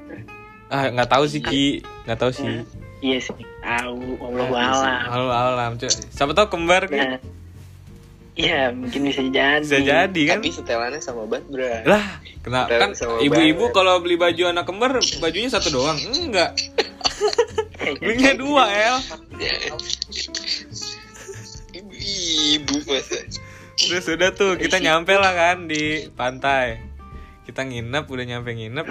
Ah, 0.68 0.88
nggak 0.88 1.10
tahu 1.10 1.26
sih 1.26 1.42
Ki, 1.42 1.84
nggak 2.06 2.16
tahu 2.16 2.32
sih. 2.32 2.64
iya 3.00 3.20
sih 3.20 3.36
tahu 3.70 4.02
Allah 4.20 4.46
alam 4.48 5.02
Halo 5.06 5.28
alam, 5.30 5.72
cuy. 5.76 5.90
Siapa 5.90 6.32
tahu 6.34 6.48
kembar 6.50 6.86
Ki. 6.86 6.98
nah 6.98 7.18
Iya 8.34 8.72
mungkin 8.72 9.04
bisa 9.04 9.20
jadi 9.22 9.60
Bisa 9.60 9.80
jadi 9.84 10.22
kan? 10.26 10.40
tapi 10.40 10.50
setelannya 10.50 11.02
sama 11.04 11.28
banget 11.28 11.46
Bray 11.52 11.84
Lah, 11.84 12.24
kenapa 12.40 12.72
kan 12.72 12.90
ibu-ibu 13.20 13.68
kalau 13.70 14.00
beli 14.00 14.16
baju 14.16 14.48
anak 14.48 14.64
kembar 14.64 14.96
bajunya 15.20 15.52
satu 15.52 15.70
doang? 15.70 16.00
Enggak. 16.00 16.56
Belinya 18.00 18.34
dua, 18.34 18.64
El. 18.66 18.98
Ya. 19.38 19.54
ibu 21.74 21.92
ibu 22.56 22.76
masa 22.86 23.20
Terus 23.76 24.06
udah 24.08 24.32
tuh 24.32 24.56
kita 24.56 24.80
nyampe 24.80 25.16
lah 25.16 25.32
kan 25.32 25.68
di 25.68 26.08
pantai. 26.12 26.80
Kita 27.44 27.64
nginep, 27.64 28.06
udah 28.06 28.26
nyampe 28.26 28.52
nginep. 28.52 28.88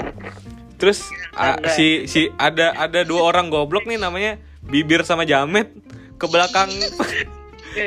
Terus 0.77 1.05
a- 1.33 1.61
si 1.71 2.05
si 2.05 2.29
ada 2.37 2.73
ada 2.73 3.05
dua 3.05 3.25
orang 3.25 3.49
goblok 3.49 3.85
nih 3.85 3.97
namanya 3.97 4.41
Bibir 4.67 5.07
sama 5.07 5.23
Jamet 5.29 5.71
ke 6.19 6.27
belakang. 6.27 6.71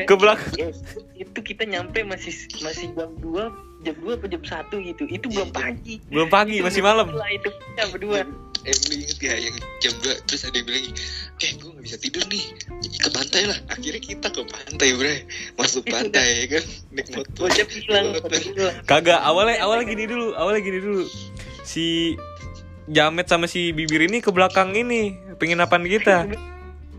Ke 0.07 0.13
belakang. 0.15 0.55
Ya, 0.55 0.71
itu 1.19 1.39
kita 1.43 1.67
nyampe 1.67 2.05
masih 2.07 2.31
masih 2.63 2.95
jam 2.95 3.11
2 3.19 3.81
jam 3.81 3.95
2 3.97 4.17
apa 4.17 4.25
jam 4.29 4.41
1 4.41 4.87
gitu. 4.93 5.03
Itu 5.09 5.27
belum 5.27 5.49
pagi. 5.51 5.99
Belum 6.07 6.29
pagi 6.29 6.61
masih 6.61 6.81
malam. 6.85 7.11
Setelah 7.11 7.31
itu 7.33 7.49
kita 7.49 7.83
berdua. 7.91 8.19
Eh 8.61 8.77
inget 8.93 9.17
ya 9.17 9.35
yang 9.41 9.55
jam 9.81 9.93
2 10.05 10.21
terus 10.29 10.45
ada 10.45 10.53
yang 10.53 10.69
bilang 10.69 10.85
eh 11.41 11.51
gue 11.57 11.69
gak 11.73 11.83
bisa 11.83 11.97
tidur 11.97 12.23
nih. 12.29 12.45
Ke 13.01 13.09
pantai 13.09 13.41
lah. 13.49 13.57
Akhirnya 13.73 14.01
kita 14.05 14.27
ke 14.29 14.41
pantai 14.45 14.89
Bray 14.93 15.17
masuk 15.57 15.83
pantai 15.89 16.45
ya 16.45 16.45
kan? 16.55 16.63
Naik 16.93 17.07
motor. 17.17 17.49
Bilang 17.49 18.05
kagak 18.85 19.21
awalnya 19.25 19.65
awalnya 19.65 19.85
gini 19.89 20.05
dulu 20.05 20.37
awalnya 20.37 20.61
gini 20.61 20.77
dulu. 20.77 21.03
Si 21.65 22.13
Jamet 22.85 23.25
sama 23.25 23.49
si 23.49 23.73
Bibir 23.73 24.05
ini 24.05 24.21
ke 24.21 24.29
belakang 24.29 24.77
ini 24.77 25.17
penginapan 25.41 25.81
kita 25.89 26.29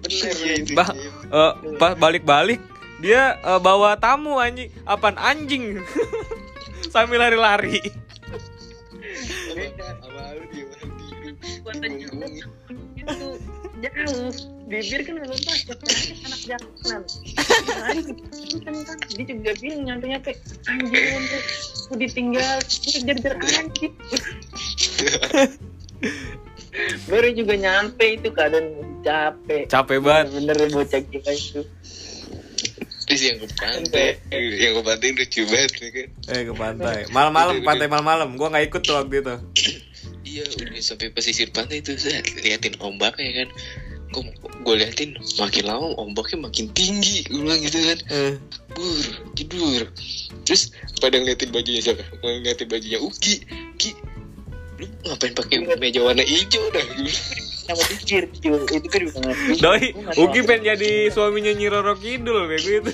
bener 0.02 0.34
ya 0.42 0.54
itu 0.58 0.74
bah 0.74 0.90
eh, 1.30 1.52
pas 1.78 1.94
balik-balik 1.94 2.58
dia 3.02 3.34
eh, 3.42 3.58
bawa 3.58 3.98
tamu 3.98 4.38
anjing. 4.38 4.70
Apaan 4.86 5.18
anjing? 5.18 5.82
Sambil 6.94 7.18
lari-lari. 7.18 7.82
Jauh 13.82 14.30
bibir 14.70 15.02
kan 15.02 15.18
belum 15.18 15.40
masuk 15.42 15.74
anak 16.22 16.40
jalanan 16.46 17.02
Anjing, 17.82 18.62
kan 18.62 18.74
kan 18.86 18.98
dia 19.10 19.24
juga 19.26 19.50
bilang 19.58 19.82
nyampe 19.82 20.06
nyampe 20.06 20.30
anjing. 20.70 21.26
Tuh 21.90 21.98
ditinggal 21.98 22.62
dia 22.62 23.02
jadi 23.02 23.34
anjing 23.58 23.90
baru 27.08 27.28
juga 27.36 27.54
nyampe 27.56 28.16
itu 28.16 28.28
keadaan 28.32 28.72
capek. 29.04 29.68
Capek 29.68 29.98
banget. 30.00 30.26
Bener 30.32 30.56
bocah 30.72 31.02
kita 31.04 31.30
itu. 31.32 31.60
Terus 33.02 33.22
yang 33.28 33.38
ke 33.44 33.48
pantai 33.60 34.16
yang 34.32 34.72
ke 34.78 34.82
pantai 34.86 35.08
lucu 35.12 35.42
banget 35.44 35.70
ya 35.76 35.88
kan? 35.92 36.08
Eh 36.32 36.40
ke 36.48 36.54
pantai. 36.56 36.98
Malam-malam 37.12 37.60
pantai 37.60 37.86
malam-malam. 37.90 38.28
Gua 38.40 38.48
nggak 38.48 38.72
ikut 38.72 38.82
tuh 38.86 38.94
waktu 38.96 39.20
itu. 39.20 39.36
Iya 40.22 40.44
udah 40.48 40.80
sampai 40.80 41.12
pesisir 41.12 41.52
pantai 41.52 41.84
itu 41.84 41.92
saya 42.00 42.24
liatin 42.40 42.80
ombaknya 42.80 43.44
kan? 43.44 43.48
Gue 44.62 44.74
liatin 44.76 45.16
makin 45.40 45.64
lama 45.64 45.96
ombaknya 45.96 46.48
makin 46.48 46.68
tinggi 46.76 47.24
gue 47.28 47.40
bilang 47.40 47.60
gitu 47.64 47.80
kan? 47.80 47.98
Eh, 48.12 48.32
bur 48.72 49.04
tidur. 49.36 49.88
Terus 50.44 50.72
pada 51.00 51.16
ngeliatin 51.20 51.52
bajunya 51.52 51.80
siapa? 51.80 52.04
Ngeliatin 52.20 52.68
bajunya 52.68 53.00
Uki. 53.00 53.44
Ki 53.76 53.92
lu 53.92 54.11
ngapain 55.06 55.32
pakai 55.34 55.56
meja 55.78 56.00
warna 56.02 56.24
hijau 56.24 56.62
dah? 56.72 56.84
Sama 57.62 57.82
pikir 57.94 58.26
itu 58.34 58.88
kan 58.90 59.00
juga 59.06 59.30
doi 59.62 59.94
Uki 60.18 60.40
pengen 60.42 60.74
jadi 60.74 61.08
suaminya 61.14 61.54
Nyi 61.54 61.70
Roro 61.70 61.94
Kidul 61.94 62.50
kayak 62.50 62.62
gitu. 62.66 62.90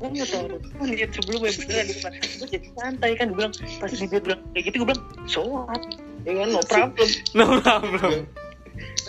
Gue 0.00 0.08
nggak 0.16 0.28
tahu. 0.32 0.46
Gue 0.56 0.86
lihat 0.96 1.10
sebelumnya 1.12 1.52
beneran 1.52 1.84
di 1.86 1.94
depan 2.00 2.12
gue 2.16 2.48
jadi 2.48 2.68
santai 2.74 3.10
kan 3.20 3.26
gue 3.30 3.36
bilang 3.36 3.52
pas 3.52 3.90
bibir 3.92 4.20
bilang 4.24 4.40
kayak 4.56 4.64
gitu 4.70 4.76
gue 4.80 4.88
bilang 4.88 5.04
sholat 5.28 5.80
ya 6.24 6.32
kan 6.40 6.48
no 6.50 6.60
problem. 6.64 7.08
No 7.36 7.46
problem 7.60 8.24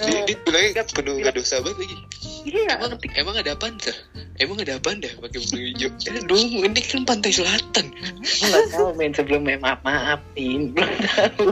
dia, 0.03 0.19
dia 0.25 0.37
bilangnya 0.43 0.83
penuh 0.89 1.15
gak 1.21 1.35
dosa 1.37 1.61
banget 1.61 1.77
lagi. 1.85 1.97
Iya. 2.43 2.75
Emang 2.75 2.91
emang 3.15 3.35
ada 3.39 3.51
apa 3.55 3.67
dah 3.71 3.97
emang 4.41 4.57
ada 4.59 4.75
apa 4.81 4.97
dah 4.97 5.13
pakai 5.21 5.39
baju 5.39 5.57
hijau? 5.57 5.89
Eh 6.09 6.23
dong 6.25 6.49
ini 6.59 6.81
kan 6.81 7.03
pantai 7.05 7.31
selatan. 7.31 7.93
Nggak 8.19 8.63
tahu 8.73 8.91
main 8.97 9.13
sebelumnya 9.13 9.57
maaf 9.61 9.79
maafin. 9.85 10.69
Belum 10.73 10.91
tahu. 11.07 11.45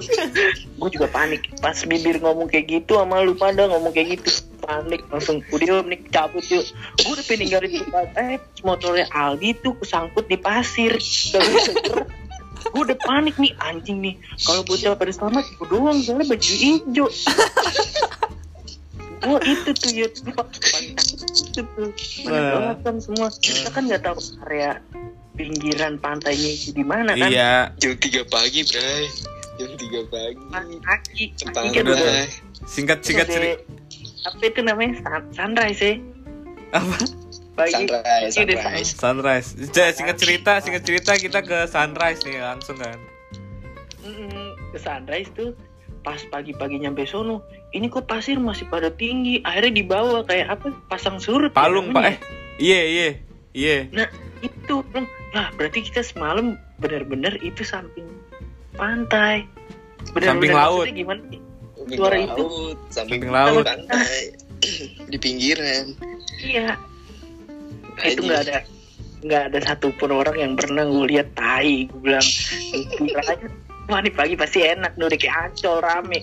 Gue 0.81 0.89
juga 0.91 1.07
panik. 1.11 1.47
Pas 1.61 1.77
bibir 1.85 2.17
ngomong 2.17 2.49
kayak 2.49 2.67
gitu 2.67 2.97
sama 2.97 3.21
lu 3.21 3.37
pada 3.37 3.69
ngomong 3.69 3.93
kayak 3.93 4.19
gitu. 4.19 4.43
Panik 4.61 5.01
langsung 5.09 5.41
udah 5.53 5.85
nih 5.85 5.99
cabut 6.09 6.43
yuk. 6.49 6.65
Gue 7.01 7.11
udah 7.13 7.25
pengen 7.25 7.39
ninggalin 7.47 7.71
tempat. 7.81 8.07
Eh 8.17 8.37
motornya 8.65 9.05
Aldi 9.13 9.49
tuh 9.61 9.73
kesangkut 9.79 10.25
di 10.27 10.37
pasir. 10.37 10.97
Gue 12.71 12.81
udah 12.83 12.97
panik 13.05 13.35
nih 13.37 13.53
anjing 13.61 14.01
nih. 14.01 14.15
Kalau 14.41 14.65
bocah 14.65 14.97
pada 14.97 15.11
selamat 15.13 15.43
gue 15.55 15.67
doang. 15.69 15.97
Soalnya 16.01 16.25
baju 16.29 16.51
hijau 16.51 17.07
gue 19.21 19.39
itu 19.45 19.69
tuh 19.73 19.89
ya 19.93 20.05
itu 20.09 20.19
tuh 20.25 20.33
Nah. 22.25 22.73
kan 22.81 22.95
semua. 22.97 23.29
Kita 23.37 23.69
kan 23.69 23.85
nggak 23.85 24.01
tahu 24.01 24.17
area 24.45 24.81
pinggiran 25.37 25.97
pantainya 25.97 26.49
itu 26.51 26.73
di 26.73 26.83
mana 26.83 27.13
kan. 27.13 27.29
Iya. 27.29 27.53
Jam 27.77 27.93
3 27.95 28.25
pagi 28.27 28.61
bray. 28.65 29.03
Jam 29.57 29.71
3 29.77 30.01
pagi. 30.09 30.43
Pagi. 31.49 31.79
Bray. 31.81 32.27
singkat 32.61 33.01
singkat 33.01 33.25
cerita 33.25 33.61
apa 34.21 34.43
itu 34.45 34.61
namanya? 34.61 35.01
Sun- 35.01 35.29
sunrise 35.33 35.81
ya 35.81 35.93
apa? 36.71 36.97
Pagi. 37.57 37.73
Sunrise 37.89 38.31
Iya, 38.31 38.31
sunrise. 38.31 38.91
Sunrise. 38.95 39.49
Cek, 39.73 39.89
singkat 39.97 40.17
cerita 40.21 40.51
singkat 40.61 40.83
cerita 40.85 41.11
kita 41.17 41.39
ke 41.41 41.65
sunrise 41.67 42.21
nih 42.23 42.37
langsung 42.39 42.77
kan. 42.77 42.97
Mm, 44.01 44.49
ke 44.71 44.77
sunrise 44.77 45.29
tuh 45.33 45.51
pas 46.01 46.17
pagi-pagi 46.27 46.81
nyampe 46.81 47.05
sono 47.05 47.45
ini 47.71 47.85
kok 47.87 48.09
pasir 48.09 48.41
masih 48.41 48.65
pada 48.67 48.89
tinggi 48.89 49.39
akhirnya 49.41 49.81
dibawa 49.81 50.25
kayak 50.25 50.57
apa 50.59 50.73
pasang 50.89 51.21
surut 51.21 51.53
ya 51.53 51.57
palung 51.57 51.93
pak 51.93 52.01
namanya. 52.01 52.11
eh 52.11 52.17
iya 52.57 52.79
iya 52.83 53.09
iya 53.53 53.77
nah 53.93 54.07
itu 54.41 54.81
lah 55.31 55.47
berarti 55.55 55.85
kita 55.85 56.01
semalam 56.01 56.57
benar-benar 56.81 57.37
itu 57.39 57.61
samping 57.61 58.05
pantai 58.75 59.45
Samping 60.17 60.49
laut. 60.49 60.89
gimana 60.89 61.21
Samping 61.77 61.97
suara 61.97 62.17
itu. 62.17 62.41
laut, 62.41 62.77
samping 62.89 63.21
Samping 63.21 63.23
laut. 63.29 63.63
pantai 63.65 64.17
di 65.09 65.17
pinggiran 65.17 65.85
iya 66.41 66.77
itu 68.01 68.21
nggak 68.21 68.41
ada 68.49 68.57
nggak 69.21 69.41
ada 69.53 69.59
satupun 69.61 70.09
orang 70.09 70.33
yang 70.37 70.53
pernah 70.57 70.81
gue 70.81 71.05
lihat 71.13 71.29
tai 71.37 71.85
gue 71.85 71.99
bilang 72.01 72.25
kira 72.97 73.21
aja 73.29 73.47
wah 73.91 73.99
nih 73.99 74.13
pagi 74.15 74.35
pasti 74.39 74.63
enak. 74.63 74.95
Nih 74.95 75.05
udah 75.11 75.19
kayak 75.19 75.35
ancol 75.51 75.75
rame. 75.83 76.19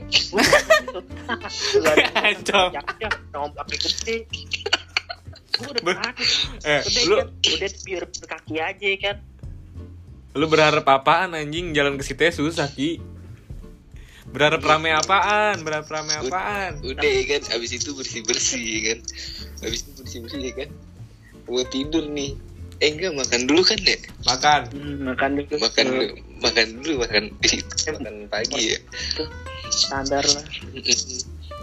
Ancol. 2.17 2.69
ombaknya 3.37 3.77
gede. 3.77 4.17
Gue 5.59 5.69
udah 5.75 5.83
panik 5.85 6.17
eh 6.63 6.81
udah 6.87 7.03
lu 7.05 7.15
kan 7.19 7.29
udah 7.35 7.71
biar 7.85 8.05
kaki 8.09 8.55
aja 8.57 8.89
kan. 9.05 9.17
Lu 10.33 10.47
berharap 10.49 10.87
apaan 10.89 11.37
anjing? 11.37 11.77
Jalan 11.77 12.01
ke 12.01 12.07
situ 12.07 12.25
susah 12.33 12.71
ki. 12.73 13.03
Berharap 14.29 14.61
rame 14.65 14.93
apaan? 14.93 15.61
Berharap 15.61 15.89
rame 15.93 16.15
apaan? 16.15 16.81
udah 16.81 17.05
ya 17.05 17.23
kan? 17.37 17.43
Abis 17.59 17.71
itu 17.77 17.91
bersih 17.97 18.23
bersih 18.25 18.69
kan? 18.87 18.99
Abis 19.67 19.85
itu 19.85 19.91
bersih 19.99 20.19
bersih 20.25 20.51
kan? 20.57 20.69
Mau 21.49 21.65
tidur 21.69 22.07
nih. 22.09 22.37
Eh 22.79 22.95
enggak 22.95 23.19
makan 23.19 23.51
dulu 23.51 23.67
kan 23.67 23.81
ya 23.83 23.99
Makan. 24.23 24.61
Hmm, 24.71 24.97
makan 25.11 25.31
dulu. 25.43 25.55
Makan 25.59 25.85
dulu 25.91 26.28
makan 26.39 26.67
dulu 26.83 27.03
makan 27.03 27.35
di 27.43 27.49
situ 27.49 27.91
makan 27.95 28.27
pagi 28.31 28.75
ya. 28.75 28.79
Standar 29.69 30.25
lah. 30.25 30.45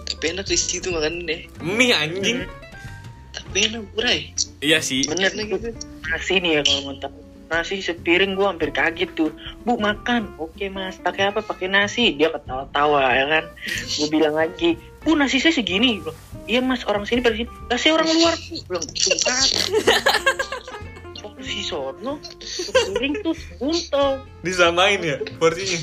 Tapi 0.05 0.24
enak 0.32 0.46
di 0.46 0.58
situ 0.58 0.94
makan 0.94 1.25
deh 1.25 1.50
Mie 1.60 1.96
anjing. 1.96 2.46
tapi 3.36 3.67
enak 3.67 3.84
bray. 3.96 4.32
Iya 4.63 4.79
sih. 4.79 5.03
bener 5.08 5.32
gitu 5.36 5.75
nasi 6.08 6.39
nih 6.39 6.60
ya 6.60 6.62
kalau 6.63 6.82
mau 6.88 6.96
tahu 7.03 7.20
nasi 7.46 7.77
sepiring 7.77 8.34
gua 8.34 8.51
hampir 8.55 8.72
kaget 8.72 9.12
tuh. 9.15 9.32
Bu 9.67 9.75
makan. 9.77 10.32
Oke 10.39 10.72
mas. 10.72 10.96
Pakai 11.00 11.29
apa? 11.32 11.44
Pakai 11.44 11.67
nasi. 11.67 12.15
Dia 12.15 12.32
ketawa-tawa 12.32 13.12
ya 13.12 13.25
kan? 13.27 13.46
Gue 13.96 14.08
bilang 14.12 14.36
lagi 14.36 14.75
bu 15.03 15.15
nasi 15.20 15.38
saya 15.44 15.51
segini. 15.51 16.00
Iya 16.48 16.63
mas. 16.63 16.88
Orang 16.88 17.03
sini 17.03 17.20
pada 17.22 17.36
sini. 17.36 17.48
Nasi 17.67 17.88
orang 17.91 18.08
luar. 18.08 18.34
Bu 18.39 18.55
belum 18.72 18.84
porsi 21.45 21.61
sono 21.61 22.13
sepiring 22.41 23.21
tuh 23.21 23.37
buntel 23.61 24.25
Disamain 24.41 24.97
ya 24.97 25.17
porsinya. 25.37 25.77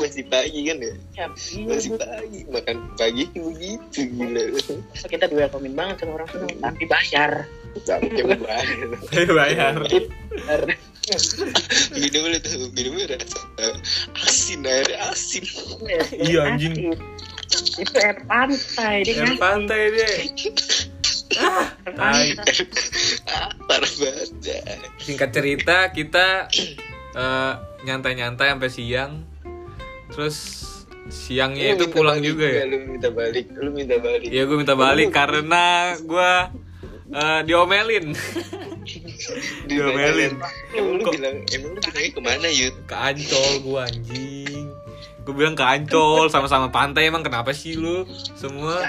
masih 0.00 0.24
pagi 0.32 0.60
kan 0.64 0.76
ya 0.80 0.94
iya 1.12 1.26
masih 1.68 2.00
pagi 2.00 2.40
makan 2.48 2.76
pagi 2.96 3.28
begitu 3.36 4.00
gila 4.08 4.42
kita 5.04 5.28
welcomein 5.28 5.76
banget 5.76 5.96
sama 6.00 6.12
orang 6.16 6.28
sana 6.32 6.48
tapi 6.64 6.84
bayar 6.88 7.32
sampai 7.84 8.24
bayar 8.24 9.28
bayar. 9.28 9.74
Bayar. 9.84 10.60
minumnya 11.92 12.40
tuh 12.40 12.72
minumnya 12.72 13.04
rasa 13.20 13.40
asin 14.24 14.64
air 14.64 14.88
asin 15.12 15.44
Iya, 16.16 16.56
anjing. 16.56 16.96
itu 17.76 17.96
air 18.00 18.18
pantai 18.24 19.04
Air 19.04 19.36
pantai 19.36 19.82
deh. 19.92 20.14
Ah, 21.36 21.66
parah 23.64 23.92
banget 23.92 24.30
ya. 24.40 24.58
Singkat 24.96 25.30
cerita 25.30 25.76
kita 25.90 26.48
eh, 27.12 27.52
nyantai-nyantai 27.82 28.50
sampai 28.50 28.70
siang. 28.70 29.12
Terus 30.08 30.36
siangnya 31.06 31.74
Lu 31.74 31.76
itu 31.76 31.86
pulang 31.88 32.16
balik 32.16 32.28
juga 32.28 32.46
ya. 32.46 32.64
lu 32.64 32.76
minta 32.88 33.10
balik 33.10 33.44
lu 33.52 33.68
minta 33.68 33.96
balik 33.98 34.24
Iya 34.24 34.42
gue 34.44 34.56
minta 34.56 34.72
balik 34.72 35.10
karena 35.10 35.64
gue 35.98 36.30
eh, 37.12 37.40
diomelin 37.44 38.16
diomelin 39.68 40.32
emang 40.72 40.94
lu 40.96 41.02
Kok- 41.02 41.14
bilang 41.14 41.36
emang 41.46 41.70
lu 41.70 41.80
bilangnya 41.82 42.10
ke 42.10 42.20
mana 42.20 42.48
yud 42.48 42.74
ke 42.84 42.94
Ancol 42.94 43.50
gue 43.60 43.80
anjing. 43.82 44.64
Gue 45.24 45.34
bilang 45.34 45.52
ke 45.52 45.64
Ancol 45.64 46.28
sama-sama 46.28 46.68
pantai 46.68 47.08
emang 47.08 47.20
kenapa 47.20 47.52
sih 47.52 47.76
lu 47.76 48.04
semua? 48.32 48.80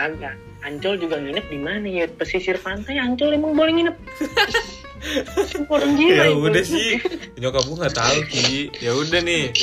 Ancol 0.65 0.97
juga 0.97 1.21
nginep 1.21 1.45
di 1.45 1.59
mana 1.61 1.85
ya? 1.85 2.05
Pesisir 2.09 2.57
pantai 2.57 2.97
Ancol 2.97 3.37
emang 3.37 3.53
boleh 3.53 3.73
nginep. 3.77 3.95
Orang 5.73 5.93
gila. 6.01 6.23
Ya 6.25 6.33
udah 6.33 6.63
sih, 6.65 6.97
nyokap 7.37 7.61
gue 7.69 7.77
nggak 7.77 7.93
tahu 7.93 8.19
ki. 8.25 8.73
Ya 8.81 8.91
udah 8.97 9.21
nih, 9.21 9.53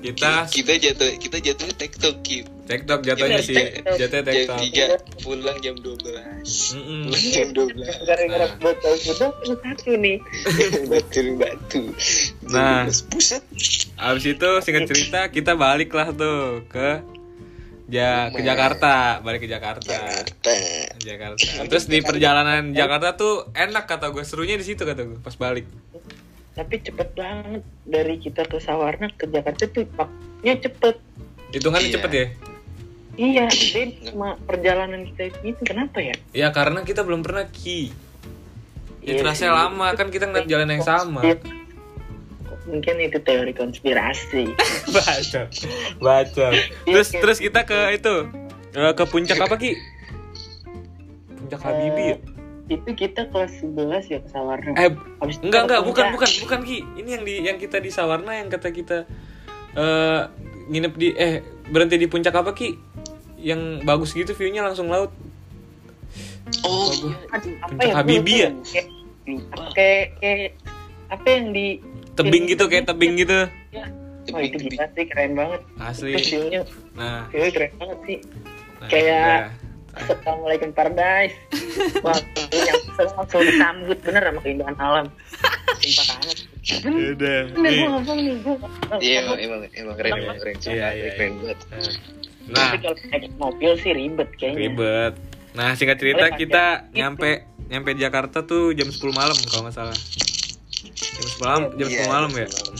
kita 0.00 0.46
kita 0.48 0.72
jatuh 0.80 1.10
kita 1.20 1.36
jatuhnya 1.42 1.74
tektok 1.76 2.14
ki 2.24 2.38
TikTok 2.70 3.02
jatuhnya 3.02 3.42
sih, 3.42 3.58
jatuhnya 3.98 4.22
jam 4.22 4.34
TikTok. 4.46 4.58
tiga 4.62 4.84
pulang 5.26 5.58
jam 5.58 5.74
dua 5.82 5.96
belas 5.98 6.48
pulang 6.78 7.26
jam 7.34 7.48
dua 7.50 7.66
belas 7.74 7.94
Gara-gara 8.06 8.46
botol 8.62 8.94
sudah 8.94 9.34
satu 9.34 9.90
nih. 9.98 10.22
batu 10.90 11.20
batu 11.34 11.82
Nah. 12.46 12.86
pusat 13.10 13.42
Abis 13.98 14.24
itu 14.38 14.50
singkat 14.62 14.86
cerita 14.86 15.20
kita 15.28 15.58
balik 15.58 15.90
lah 15.92 16.14
tuh 16.14 16.62
ke 16.70 17.02
ja 17.90 18.30
ke 18.30 18.40
Jakarta, 18.40 19.18
balik 19.20 19.44
ke 19.44 19.48
Jakarta. 19.50 19.90
Jakarta 19.90 20.52
Jakarta. 20.96 21.66
Terus 21.66 21.84
di 21.90 21.98
perjalanan 22.00 22.70
Jakarta 22.78 23.18
tuh 23.18 23.50
enak 23.52 23.84
kata 23.84 24.14
gue, 24.14 24.22
serunya 24.22 24.54
di 24.54 24.64
situ 24.64 24.86
kata 24.86 25.02
gue 25.02 25.18
pas 25.18 25.34
balik. 25.34 25.66
Tapi 26.54 26.74
cepet 26.78 27.08
banget 27.14 27.62
dari 27.86 28.16
kita 28.16 28.46
ke 28.46 28.58
Sawarna 28.58 29.10
ke 29.12 29.26
Jakarta 29.26 29.66
tuh 29.66 29.86
waktunya 29.98 30.54
cepet. 30.56 30.96
Hitungannya 31.50 31.90
Iya. 31.90 31.96
cepet 31.98 32.10
ya? 32.12 32.26
Iya, 33.20 33.44
Ben 33.74 33.88
cuma 34.06 34.28
perjalanan 34.46 35.02
kita 35.10 35.34
itu 35.42 35.62
kenapa 35.66 35.98
ya? 35.98 36.14
Ya 36.30 36.48
karena 36.54 36.86
kita 36.86 37.02
belum 37.02 37.26
pernah 37.26 37.44
ki. 37.50 37.90
Ya 39.02 39.16
Iya 39.16 39.24
terasa 39.24 39.50
lama 39.50 39.92
kan 39.98 40.12
kita 40.12 40.28
ngeliat 40.30 40.46
jalan 40.46 40.68
yang 40.70 40.84
sama. 40.84 41.20
Iya. 41.26 41.59
Mungkin 42.68 42.94
itu 43.00 43.18
teori 43.24 43.52
konspirasi. 43.56 44.52
baca 44.96 45.40
baca 46.00 46.46
terus 46.84 47.08
Iya, 47.12 47.20
terus 47.24 47.38
kita 47.40 47.60
ke 47.64 47.78
itu 47.96 48.14
eh, 48.76 48.92
ke 48.92 49.04
puncak 49.08 49.38
apa 49.40 49.56
ki 49.56 49.72
puncak 51.40 51.60
Habibie 51.62 52.14
ya? 52.14 52.16
itu 52.70 52.90
kita 52.94 53.26
kelas 53.34 53.50
11 53.66 54.06
ya 54.14 54.18
ke 54.22 54.28
Sawarna. 54.30 54.70
eh 54.78 54.94
Habis 55.18 55.42
enggak 55.42 55.62
enggak 55.66 55.80
bukan 55.82 56.04
bukan 56.14 56.30
bukan 56.46 56.60
ki 56.62 56.78
ini 57.02 57.08
yang 57.18 57.24
di 57.26 57.34
yang 57.42 57.58
kita 57.58 57.82
di 57.82 57.90
Sawarna 57.90 58.30
yang 58.38 58.46
kata 58.46 58.70
kita 58.70 59.10
eh 59.74 60.22
nginep 60.70 60.92
di 60.94 61.08
eh 61.18 61.42
berhenti 61.66 61.98
di 61.98 62.06
puncak 62.06 62.30
apa 62.30 62.54
ki 62.54 62.78
yang 63.42 63.82
bagus 63.82 64.14
gitu 64.14 64.36
viewnya 64.38 64.62
langsung 64.62 64.86
laut 64.86 65.10
oh 66.62 66.90
Bagus. 66.90 67.14
Aduh, 67.34 67.54
apa 67.58 67.70
Puncak 67.74 67.88
ya? 67.88 67.94
Habibie 67.98 68.38
ya? 68.38 68.50
Kayak, 69.74 70.06
kayak 70.18 70.50
apa 71.10 71.26
yang 71.26 71.46
di 71.50 71.66
tebing 72.12 72.44
gitu 72.46 72.64
kayak 72.66 72.84
tebing 72.86 73.14
gitu 73.16 73.46
Oh 74.30 74.38
itu 74.38 74.62
gila 74.62 74.86
sih 74.92 75.04
keren 75.04 75.34
banget. 75.34 75.60
asli 75.80 76.12
Itu 76.12 76.20
view-nya 76.22 76.60
nah, 76.94 77.26
view 77.28 77.50
keren 77.50 77.72
banget 77.74 77.98
sih. 78.04 78.18
nah 78.78 78.86
Kayak- 78.86 79.42
udah. 79.42 79.68
Assalamualaikum 79.90 80.70
paradise. 80.70 81.34
Wah, 82.06 82.14
itu 82.14 82.56
yang 82.62 82.78
langsung 83.10 83.42
disambut 83.42 83.98
bener 84.00 84.22
sama 84.22 84.38
keindahan 84.38 84.76
alam. 84.78 85.06
Sumpah 85.82 86.04
banget. 86.14 86.36
Bener, 86.78 87.10
udah 87.10 87.38
bener 87.50 87.70
gue 87.72 87.88
ngomong 87.88 88.18
nih. 88.20 88.34
Gua, 88.38 88.56
iya 89.00 89.18
emang 89.24 89.38
emang 89.40 89.58
emang 89.66 89.94
keren 89.98 90.12
emang 90.14 90.38
keren 90.38 90.54
Iya, 90.62 90.88
iya, 90.92 91.08
keren 91.10 91.32
banget 91.40 91.58
nah 92.46 92.66
Tapi 92.68 92.76
kalau 92.78 92.96
naik 93.08 93.32
mobil 93.36 93.70
sih 93.78 93.90
ribet 93.90 94.28
kayaknya. 94.36 94.58
ribet 94.60 95.14
nah 95.50 95.68
singkat 95.72 95.98
cerita 95.98 96.26
kita 96.32 96.64
nyampe 96.92 97.30
nyampe 97.66 97.90
di 97.90 98.00
Jakarta 98.00 98.42
tuh 98.42 98.70
jam 98.70 98.86
10 98.86 98.94
malam 99.10 99.34
kalau 99.44 99.62
nggak 99.64 99.74
salah 99.74 99.96
jam 101.00 101.26
10 101.26 101.42
malam 101.42 101.62
jam 101.74 101.86
10 101.88 101.90
Iya, 101.90 102.04
malam 102.06 102.30
jam 102.30 102.38
ya? 102.38 102.48
10 102.48 102.54
malam. 102.54 102.74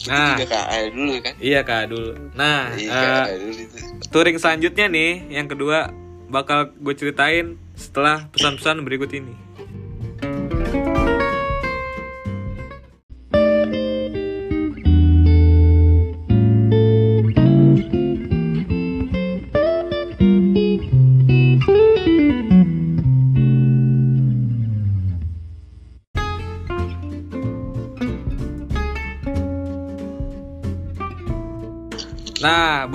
Hmm. 0.00 0.08
nah. 0.08 0.32
juga 0.32 0.46
KA 0.48 0.76
dulu 0.88 1.12
kan? 1.20 1.34
Iya 1.38 1.60
kak 1.60 1.82
dulu 1.88 2.10
nah 2.32 2.60
iya 2.74 2.90
eh, 2.90 3.02
KA 3.04 3.20
dulu 3.36 3.52
itu. 3.54 3.76
touring 4.08 4.38
selanjutnya 4.38 4.86
nih 4.88 5.10
yang 5.28 5.46
kedua 5.46 5.78
bakal 6.26 6.70
gue 6.72 6.94
ceritain 6.94 7.46
setelah 7.74 8.30
pesan-pesan 8.30 8.80
berikut 8.82 9.10
ini 9.10 9.34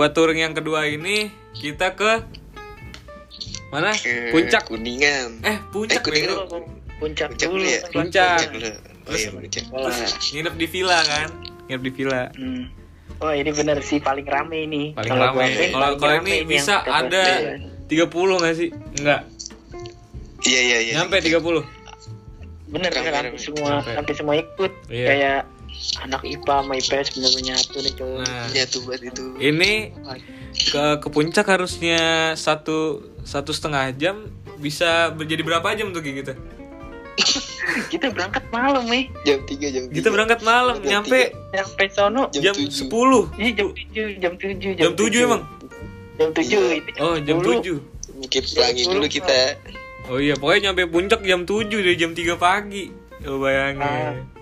buat 0.05 0.13
touring 0.13 0.37
yang 0.37 0.53
kedua 0.53 0.85
ini 0.85 1.33
kita 1.57 1.97
ke 1.97 2.21
mana? 3.73 3.89
Ke 3.89 4.29
Puncak. 4.29 4.69
kuningan 4.69 5.41
Eh, 5.41 5.57
puncak 5.73 5.97
Eh, 5.97 6.05
Kuningan. 6.05 6.37
Puncak, 7.01 7.27
Puncak 7.33 7.49
dulu. 7.49 7.65
ya? 7.65 7.79
Puncak. 7.89 8.37
dulu 8.53 8.69
oh 9.09 9.17
iya 9.17 9.29
puncak. 9.33 9.65
Nginep 10.29 10.55
di 10.61 10.67
villa 10.69 11.01
kan? 11.01 11.29
Nginep 11.65 11.81
di 11.81 11.91
villa. 11.91 12.21
Hmm. 12.37 12.69
Wah 13.17 13.33
ini 13.33 13.49
bener 13.49 13.81
sih 13.81 13.97
paling 13.97 14.29
rame 14.29 14.69
ini. 14.69 14.93
Paling 14.93 15.09
Kalau 15.09 15.25
rame. 15.33 15.73
Kalau 15.73 15.89
kalau 15.97 16.15
ini 16.21 16.45
bisa 16.45 16.85
ada 16.85 17.25
pastikan. 17.89 18.37
30 18.37 18.41
nggak 18.45 18.55
sih? 18.61 18.69
Enggak. 19.01 19.21
iya 20.45 20.59
iya 20.61 20.77
iya 20.85 20.93
Nyampe 21.01 21.17
30. 21.17 21.65
Bener 22.69 22.93
Rame, 22.93 23.09
bener 23.09 23.13
hampir 23.25 23.41
semua 23.41 23.81
Sampai. 23.81 23.93
hampir 23.97 24.13
semua 24.13 24.35
ikut. 24.37 24.71
Iya. 24.85 25.07
Kayak 25.09 25.39
anak 26.03 26.21
IPA 26.23 26.55
sama 26.61 26.73
IPS 26.75 27.07
bener-bener 27.15 27.43
nyatu 27.53 27.77
nih 27.81 27.93
cowok. 27.95 28.19
Nah, 28.25 28.65
tuh 28.67 28.79
buat 28.83 29.01
itu 29.01 29.23
ini 29.39 29.73
ke 30.71 30.83
ke 31.03 31.07
puncak 31.11 31.45
harusnya 31.47 32.33
satu 32.35 33.03
satu 33.23 33.51
setengah 33.51 33.91
jam 33.95 34.29
bisa 34.59 35.11
berjadi 35.11 35.41
berapa 35.43 35.67
jam 35.75 35.91
tuh 35.91 36.01
kayak 36.01 36.15
gitu? 36.23 36.33
Kita 37.91 38.11
berangkat 38.11 38.43
malam 38.51 38.85
nih. 38.91 39.07
jam 39.23 39.39
3 39.43 39.55
jam 39.71 39.83
3 39.87 39.95
Kita 39.95 40.07
berangkat 40.11 40.39
malam, 40.43 40.83
Jam 40.83 41.01
nyampe 41.01 41.31
Sampai 41.55 41.87
sono 41.87 42.27
Jam 42.35 42.51
jam 42.51 42.55
tujuh. 42.55 43.31
10. 43.31 43.39
Iya 43.39 43.51
jam 43.55 43.67
7, 43.71 44.21
jam 44.21 44.33
7, 44.35 44.75
Jam 44.75 44.91
7 44.93 45.25
emang? 45.25 45.41
Jam 46.19 46.29
7 46.31 46.43
Iya. 46.43 46.59
itu. 46.79 46.89
Oh, 46.99 47.15
jam 47.19 47.37
10. 47.39 47.63
7. 47.63 47.79
mikir 48.15 48.43
pelangi 48.47 48.83
dulu 48.87 49.07
kita 49.11 49.59
Oh 50.07 50.21
iya, 50.21 50.37
pokoknya 50.37 50.71
nyampe 50.71 50.85
puncak 50.87 51.21
jam 51.25 51.43
7 51.49 51.65
dari 51.67 51.97
jam 51.97 52.13
3 52.13 52.37
pagi. 52.37 52.93
Oh, 53.25 53.41
bayangin. 53.41 54.34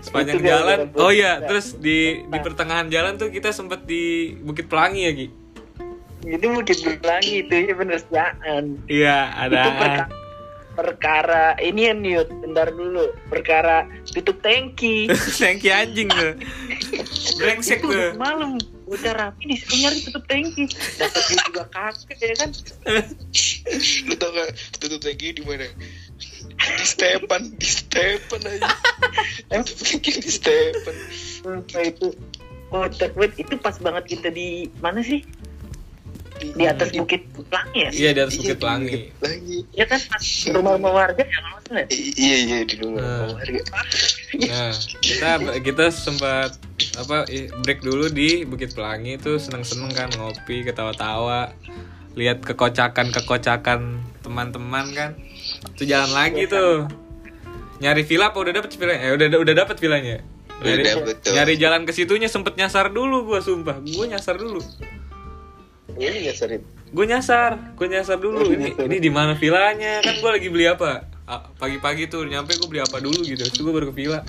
Sepanjang 0.00 0.36
Itu 0.38 0.44
dia 0.44 0.52
jalan. 0.58 0.78
oh 0.96 1.10
iya 1.10 1.32
buka. 1.38 1.46
terus 1.48 1.66
di 1.76 1.98
di 2.22 2.38
pertengahan 2.40 2.86
jalan 2.88 3.16
tuh 3.16 3.28
kita 3.28 3.50
sempet 3.50 3.84
di 3.84 4.34
Bukit 4.40 4.68
Pelangi 4.68 5.02
ya 5.06 5.12
Ki 5.12 5.28
itu 6.24 6.46
bukit 6.48 6.80
pelangi 7.04 7.44
itu 7.44 7.52
ya 7.52 7.74
bener 7.76 8.00
siaan 8.00 8.80
iya 8.88 9.28
itu 9.28 9.52
ada 9.52 9.62
perka- 9.76 10.10
perkara 10.74 11.54
ini 11.62 11.86
ya 11.86 11.94
Newt 11.94 12.28
bentar 12.42 12.66
dulu. 12.66 13.14
Perkara 13.30 13.86
tutup 14.10 14.42
tangki. 14.42 15.06
Tangki 15.40 15.70
anjing 15.70 16.10
tuh 16.10 16.34
brengsek 17.38 17.78
itu 17.78 17.94
tuh 17.94 18.10
malam 18.18 18.58
udah 18.84 19.12
rapi 19.16 19.54
disuruh 19.54 19.78
nyari 19.86 19.98
tutup 20.02 20.24
tangki. 20.26 20.66
Dapat 20.98 21.22
juga 21.30 21.62
kakek 21.70 22.18
ya 22.18 22.34
kan? 22.42 22.50
Lu 24.10 24.14
tau 24.18 24.30
gak 24.34 24.48
tutup 24.82 24.98
tangki 24.98 25.38
di 25.38 25.42
mana? 25.46 25.70
Di 26.64 26.84
Stepan, 26.84 27.42
di 27.54 27.68
Stepan 27.68 28.40
aja. 28.42 28.70
Tutup 29.62 29.76
tangki 29.80 30.10
di 30.18 30.30
Stepan. 30.30 30.94
Sumpah 31.10 31.82
itu 31.82 32.06
kocak 32.68 33.14
banget 33.14 33.32
itu 33.40 33.54
pas 33.56 33.76
banget 33.78 34.04
kita 34.08 34.28
di 34.28 34.66
mana 34.78 34.98
sih 34.98 35.22
di 36.34 36.66
atas 36.66 36.90
bukit 36.90 37.22
pelangi 37.30 37.78
ya 37.78 37.90
iya 37.94 38.10
di 38.10 38.20
atas 38.20 38.34
Iya, 38.34 38.40
Bukit 38.42 38.50
di 38.50 38.58
Pelangi 38.58 38.90
Bukit 38.90 39.14
Pelangi. 39.22 39.58
ya 39.70 39.84
kan 39.86 40.00
pas 40.02 40.24
rumah-rumah 40.50 40.92
warga 40.92 41.22
ya 41.22 41.38
ya? 41.70 41.84
I- 41.86 42.14
Iya 42.14 42.36
iya 42.42 42.58
di 42.66 42.74
rumah 42.76 43.00
Nah. 43.00 43.30
warga. 43.30 43.62
Nah, 44.34 44.72
kita 44.98 45.30
kita 45.62 45.84
sempat 45.88 46.58
apa 46.98 47.24
break 47.62 47.80
dulu 47.80 48.10
di 48.10 48.42
Bukit 48.42 48.74
Pelangi 48.74 49.14
itu 49.14 49.38
seneng-seneng 49.38 49.94
kan 49.94 50.10
ngopi, 50.12 50.66
ketawa-tawa, 50.66 51.54
lihat 52.12 52.42
kekocakan-kekocakan 52.42 53.80
teman-teman 54.20 54.86
kan. 54.90 55.10
Itu 55.72 55.88
jalan 55.88 56.12
lagi 56.12 56.44
tuh. 56.44 56.84
Nyari 57.80 58.02
villa 58.04 58.28
apa 58.30 58.38
udah 58.38 58.52
dapet 58.52 58.76
villanya? 58.76 59.00
Eh 59.00 59.10
udah 59.16 59.26
udah 59.40 59.54
dapet 59.56 59.76
villanya. 59.80 60.16
Udah 60.60 60.70
Nyari, 60.70 60.82
dapet 60.84 61.14
tuh. 61.24 61.32
nyari 61.34 61.54
jalan 61.56 61.80
ke 61.82 61.92
situnya 61.92 62.28
sempet 62.28 62.54
nyasar 62.54 62.92
dulu 62.92 63.24
gua 63.24 63.40
sumpah. 63.40 63.80
Gua 63.82 64.04
nyasar 64.06 64.36
dulu. 64.36 64.60
Ini 65.94 66.26
ya 66.26 66.34
sering. 66.34 66.62
Gue 66.90 67.06
nyasar, 67.06 67.74
gue 67.74 67.86
nyasar 67.86 68.18
dulu. 68.18 68.50
Ini 68.50 68.74
ini 68.86 68.96
di 68.98 69.10
mana 69.10 69.34
villanya? 69.34 69.98
Kan 69.98 70.18
gue 70.18 70.30
lagi 70.30 70.46
beli 70.50 70.66
apa? 70.66 71.06
Ah, 71.26 71.42
Pagi-pagi 71.54 72.06
tuh 72.06 72.22
nyampe 72.26 72.54
gue 72.54 72.66
beli 72.66 72.82
apa 72.82 72.98
dulu 72.98 73.18
gitu. 73.22 73.42
Terus 73.42 73.58
gue 73.58 73.72
baru 73.74 73.90
ke 73.90 73.94
villa. 73.94 74.22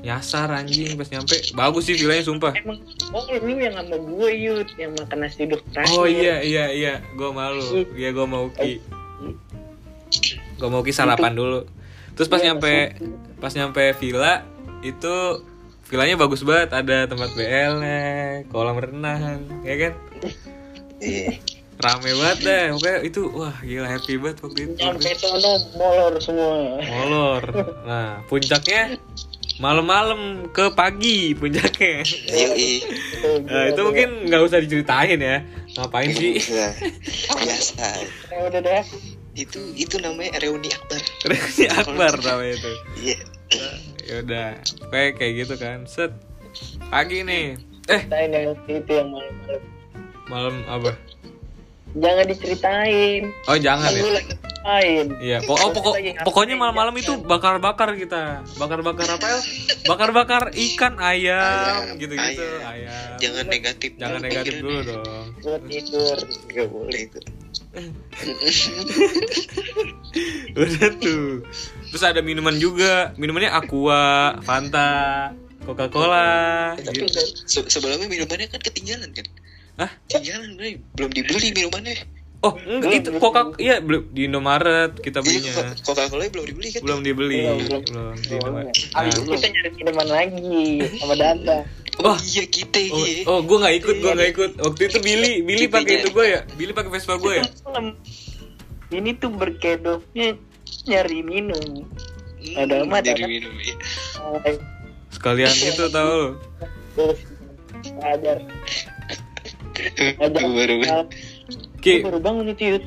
Nyasar 0.00 0.48
anjing 0.52 0.96
pas 0.96 1.08
nyampe. 1.08 1.36
Bagus 1.52 1.88
sih 1.88 1.96
villanya 1.96 2.24
sumpah. 2.24 2.52
Emang 2.56 2.80
oh 3.12 3.24
lu 3.28 3.56
yang 3.56 3.76
sama 3.76 3.96
gue 3.96 4.30
Yud 4.36 4.68
yang 4.76 4.92
makan 4.96 5.18
nasi 5.20 5.44
uduk 5.44 5.60
terakhir. 5.72 5.96
Oh 5.96 6.04
iya 6.08 6.40
iya 6.40 6.64
iya, 6.72 6.94
gue 7.12 7.28
malu. 7.28 7.64
Iya 7.92 8.08
gue 8.12 8.26
mau 8.28 8.48
ki. 8.48 8.80
Gue 10.56 10.68
mau 10.72 10.80
ki 10.80 10.92
sarapan 10.92 11.36
dulu. 11.36 11.68
Terus 12.16 12.28
pas 12.32 12.40
nyampe 12.40 12.96
pas 13.40 13.52
nyampe. 13.52 13.92
villa 14.00 14.44
itu 14.80 15.14
villanya 15.88 16.16
bagus 16.16 16.42
banget. 16.42 16.72
Ada 16.72 17.08
tempat 17.08 17.30
BL 17.36 17.74
nya 17.84 18.00
kolam 18.48 18.80
renang 18.80 19.44
ya 19.62 19.74
kan? 19.76 19.92
Iya. 21.00 21.38
rame 21.76 22.08
banget 22.08 22.38
deh. 22.40 22.64
Pokoknya 22.72 22.98
itu 23.04 23.20
wah 23.36 23.56
gila 23.60 23.88
happy 23.88 24.16
banget 24.16 24.36
waktu 24.40 24.60
itu. 24.64 24.74
Nyampe 24.80 25.10
sono 25.20 25.52
molor 25.76 26.14
semua. 26.24 26.80
molor. 26.80 27.42
Nah 27.84 28.24
puncaknya 28.24 28.96
malam-malam 29.56 30.52
ke 30.52 30.72
pagi 30.72 31.32
puncaknya. 31.32 32.04
Nah, 33.48 33.64
itu 33.72 33.80
mungkin 33.80 34.28
nggak 34.28 34.42
usah 34.44 34.60
diceritain 34.60 35.16
ya. 35.16 35.40
Ngapain 35.76 36.12
sih? 36.12 36.36
Nah, 36.52 36.72
biasa. 37.40 37.88
Ya 38.32 38.38
udah 38.48 38.60
deh. 38.60 38.84
Itu 39.36 39.60
itu 39.76 40.00
namanya 40.00 40.40
reuni 40.40 40.72
akbar. 40.72 41.00
reuni 41.30 41.64
akbar 41.68 42.12
namanya 42.18 42.54
itu 42.56 42.72
Iya. 42.98 43.18
ya 44.02 44.14
udah 44.22 44.46
kayak 44.88 45.12
kayak 45.18 45.32
gitu 45.38 45.54
kan 45.54 45.86
set 45.86 46.10
pagi 46.88 47.22
nih 47.22 47.54
eh 47.86 48.02
Ceritain 48.02 48.30
yang 48.32 48.44
itu 48.66 48.90
yang 48.90 49.08
malam-malam. 49.10 49.62
malam 50.26 50.54
apa 50.66 50.90
Jangan 51.94 52.24
diceritain. 52.26 53.22
oh 53.46 53.56
jangan 53.56 53.88
ya 53.88 54.04
main. 54.66 55.06
Iya, 55.22 55.38
pok 55.46 55.56
oh, 55.56 55.70
pokok 55.70 55.94
pokoknya 56.26 56.58
malam-malam 56.58 56.92
itu 56.98 57.14
bakar-bakar 57.22 57.94
kita. 57.94 58.42
Bakar-bakar 58.58 59.06
apa 59.14 59.22
ya? 59.24 59.38
Bakar-bakar 59.86 60.42
ikan, 60.50 60.98
ayam, 60.98 61.38
Ayam, 61.38 61.96
gitu-gitu, 61.96 62.42
ayam. 62.42 62.66
ayam. 62.66 63.16
Jangan 63.22 63.46
negatif. 63.46 63.90
Jangan 63.94 64.20
negatif 64.20 64.54
dulu 64.58 64.78
dong. 64.82 65.06
Buat 65.38 65.62
tidur. 65.70 66.18
Gak 66.50 66.66
boleh 66.68 67.00
itu. 67.06 67.18
Udah 70.56 70.88
tuh. 70.96 71.44
Terus 71.92 72.04
ada 72.04 72.20
minuman 72.24 72.56
juga. 72.56 73.12
Minumannya 73.20 73.52
Aqua, 73.52 74.36
Fanta, 74.40 75.32
Coca-Cola, 75.64 76.72
Tapi 76.78 77.04
gitu. 77.04 77.20
se- 77.44 77.68
sebelumnya 77.68 78.08
minumannya 78.08 78.48
kan 78.48 78.60
ketinggalan 78.62 79.12
kan? 79.12 79.26
Hah? 79.76 79.90
Ketinggalan 80.08 80.56
Bray. 80.56 80.80
belum 80.96 81.10
dibeli 81.12 81.52
minumannya. 81.52 81.96
Oh, 82.46 82.52
enggak 82.62 82.92
itu 82.94 83.10
Coca 83.18 83.40
iya 83.58 83.82
belum 83.82 84.14
di 84.14 84.30
Indomaret 84.30 84.92
kita 85.02 85.18
belinya. 85.18 85.50
Iya, 85.50 85.74
Coca-Cola 85.82 86.22
belum 86.30 86.44
dibeli 86.46 86.68
kan? 86.70 86.80
Belum 86.86 87.00
dibeli, 87.02 87.40
Belum, 87.42 87.58
belum. 87.58 87.82
belum 87.90 88.14
di 88.14 88.32
Indomaret. 88.32 88.74
Abis 88.94 88.94
Nah. 88.94 89.18
itu 89.18 89.30
kita 89.34 89.46
nyari 89.50 89.70
minuman 89.74 90.06
lagi 90.06 90.62
sama 91.02 91.14
Dada. 91.16 91.58
Oh, 91.96 92.12
Wah. 92.12 92.18
iya 92.22 92.44
kita 92.44 92.78
Oh, 92.92 93.02
iya. 93.02 93.24
oh 93.24 93.40
gue 93.40 93.56
nggak 93.56 93.74
ikut, 93.80 93.96
gue 93.98 94.12
nggak 94.14 94.30
ikut. 94.30 94.50
Waktu 94.60 94.80
itu 94.84 94.98
Billy, 95.00 95.32
Billy 95.42 95.66
pakai 95.66 95.94
itu 95.98 96.08
gue 96.12 96.26
ya, 96.28 96.40
Billy 96.54 96.70
pakai 96.70 96.90
Vespa 96.92 97.16
gue 97.16 97.32
ya. 97.40 97.44
Ini 98.86 99.10
tuh 99.18 99.34
berkedoknya 99.34 100.38
nyari 100.86 101.18
minum. 101.24 101.64
Hmm, 102.36 102.62
ada 102.62 102.86
amat, 102.86 103.02
dari 103.02 103.22
ada. 103.24 103.26
minum 103.26 103.54
iya. 103.58 103.74
Eh, 104.46 104.54
Sekalian 105.10 105.50
itu 105.50 105.84
tahu. 105.88 106.36
Terus 106.94 107.18
ajar. 108.04 108.38
Ajar. 110.20 110.44
baru 110.46 110.76
Gue 111.86 112.02
Ki, 112.02 112.06
baru 112.10 112.18
bangun 112.18 112.50
Yud. 112.50 112.84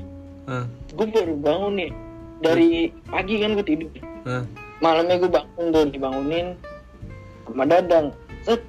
Hah, 0.52 0.66
Gue 0.92 1.08
baru 1.08 1.34
bangun 1.40 1.74
nih. 1.80 1.92
Dari 2.44 2.92
pagi 3.08 3.40
kan 3.40 3.56
gue 3.56 3.64
tidur. 3.64 3.88
Malamnya 4.84 5.16
gue 5.24 5.32
bangun 5.32 5.66
tuh 5.72 5.88
dibangunin 5.88 6.60
sama 7.48 7.64
Dadang. 7.64 8.12
Set. 8.44 8.60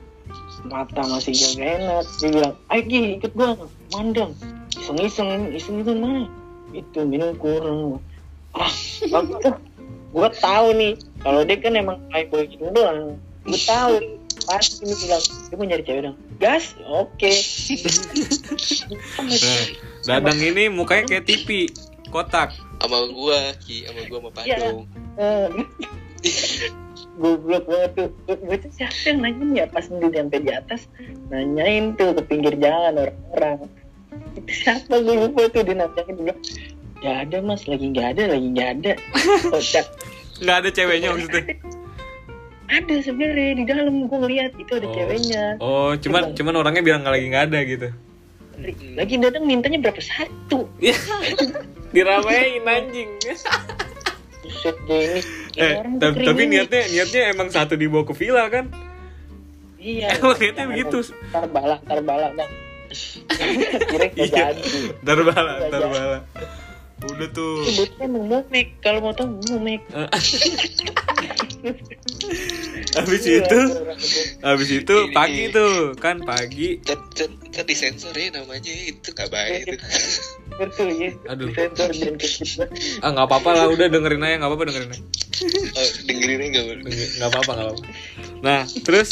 Mata 0.71 1.03
masih 1.11 1.35
gak 1.35 1.59
enak. 1.59 2.07
Dia 2.23 2.29
bilang, 2.31 2.55
ayo 2.71 2.83
Ki 2.87 2.99
ikut 3.19 3.33
gue. 3.35 3.49
Mandang. 3.91 4.31
Iseng-iseng. 4.79 5.51
Iseng-iseng 5.51 5.99
mana? 5.99 6.31
Itu 6.71 7.03
minum 7.03 7.35
kurang. 7.35 7.99
Ah, 8.55 8.71
bagus. 9.11 9.59
Gue 10.15 10.29
tahu 10.39 10.67
nih. 10.79 10.95
Kalau 11.27 11.43
dia 11.43 11.59
kan 11.59 11.75
emang 11.75 11.99
kayak 12.15 12.31
boy 12.31 12.47
gitu 12.47 12.71
doang. 12.71 13.19
Gue 13.43 13.61
tahu. 13.67 13.99
Pasti 14.47 14.87
ini 14.87 14.95
bilang, 14.95 15.23
dia 15.27 15.55
mau 15.59 15.67
nyari 15.67 15.83
cewek 15.83 16.03
dong. 16.07 16.17
Gas? 16.39 16.79
Oke. 16.87 17.35
Nah, 19.21 19.90
Dadang 20.03 20.37
ini 20.37 20.69
mukanya 20.69 21.05
kayak 21.07 21.25
TV, 21.25 21.69
kotak. 22.09 22.57
sama 22.79 22.97
gua 23.09 23.37
Ki. 23.59 23.85
Sama 23.85 24.01
gua 24.07 24.19
sama 24.23 24.41
Iya. 24.43 24.57
Padung 24.59 24.81
Eh, 25.17 25.49
goblok 27.21 27.65
banget 27.67 27.91
tuh. 27.95 28.09
Gue 28.27 28.57
tuh 28.57 28.71
siapa 28.73 28.97
yang 29.07 29.19
nanyain 29.21 29.51
ya? 29.55 29.65
Pas 29.67 29.85
udah 29.87 30.09
sampai 30.09 30.41
di 30.41 30.51
atas 30.51 30.81
nanyain 31.29 31.93
tuh 31.95 32.17
ke 32.17 32.23
pinggir 32.25 32.57
jalan 32.57 32.97
orang-orang 32.97 33.69
itu 34.33 34.53
siapa? 34.57 34.95
Gue 34.97 35.15
lupa 35.19 35.45
tuh 35.49 35.61
dia 35.61 35.77
nanyain. 35.77 36.07
Dia 36.07 36.17
bilang 36.17 36.41
ya 37.01 37.13
ada 37.21 37.37
mas. 37.41 37.63
Lagi 37.65 37.87
nggak 37.87 38.09
ada 38.17 38.23
lagi 38.31 38.47
nggak 38.49 38.69
ada. 38.75 38.93
Kocak 39.53 39.87
Nggak 40.41 40.57
ada 40.57 40.69
ceweknya 40.73 41.09
maksudnya. 41.13 41.45
ada 42.71 42.95
sebenarnya 43.03 43.53
di 43.53 43.65
dalam 43.67 43.95
gue 44.07 44.19
ngeliat. 44.19 44.53
Itu 44.57 44.73
ada 44.75 44.87
Oh. 44.89 44.95
ceweknya. 44.95 45.45
Oh, 45.61 45.91
cuman 45.95 46.23
cuman 46.33 46.55
orangnya 46.57 46.81
bilang 46.81 47.05
nggak 47.05 47.13
lagi 47.13 47.27
nggak 47.29 47.45
ada 47.51 47.59
gitu. 47.63 47.89
Lagi 48.95 49.15
datang 49.17 49.45
mintanya 49.45 49.79
berapa 49.81 49.99
satu 49.99 50.69
Ya, 50.77 50.95
diramein 51.95 52.63
anjing. 52.63 53.11
Buset 54.41 54.77
deh 54.85 55.01
ini, 55.01 55.21
ini 55.53 55.61
Eh, 55.61 55.73
tapi, 55.97 56.25
tapi 56.25 56.43
niatnya 56.47 56.83
niatnya 56.89 57.23
emang 57.29 57.49
satu 57.49 57.75
dibawa 57.75 58.03
ke 58.03 58.15
villa 58.15 58.45
kan? 58.47 58.69
iya 59.77 60.13
Emang 60.15 60.37
niatnya 60.37 60.65
begitu. 60.67 60.99
ntar 61.29 61.45
balak 61.47 61.81
ntar 61.85 62.01
balak 62.01 62.33
bang 62.35 62.51
Iya. 64.19 64.51
jadi 64.51 64.63
Ntar 65.01 65.19
bala, 65.23 65.53
ntar 65.65 65.83
bala. 65.87 66.19
Udah 67.01 67.29
tuh. 67.31 67.65
Sebutnya 67.65 68.07
mumek 68.07 68.77
kalau 68.79 69.01
mau 69.01 69.15
tahu 69.15 69.31
mumek. 69.49 69.81
Habis 72.91 73.23
Iya, 73.23 73.43
itu, 73.43 73.61
habis 74.41 74.69
itu 74.73 74.97
pagi 75.11 75.49
tuh 75.49 75.95
kan 75.97 76.19
pagi. 76.21 76.81
kan 77.51 77.65
disensor 77.65 78.13
ya 78.13 78.31
namanya 78.33 78.63
itu 78.65 79.09
gak 79.11 79.29
baik 79.29 79.67
itu 79.67 79.77
Betul 80.57 80.89
ya. 80.95 81.11
Aduh. 81.27 81.49
Ah 83.01 83.11
nggak 83.11 83.27
apa-apa 83.27 83.51
lah, 83.53 83.67
udah 83.69 83.87
dengerin 83.87 84.21
aja 84.21 84.35
nggak 84.39 84.51
apa-apa 84.51 84.65
dengerin 84.69 84.91
aja. 84.91 85.03
oh, 85.73 85.89
dengerinnya 86.05 86.49
gak 86.53 86.65
boleh 86.65 86.83
Denger- 86.85 87.13
nggak 87.17 87.29
apa-apa 87.31 87.51
nggak 87.51 87.67
apa-apa. 87.67 87.85
Nah 88.41 88.61
terus 88.81 89.11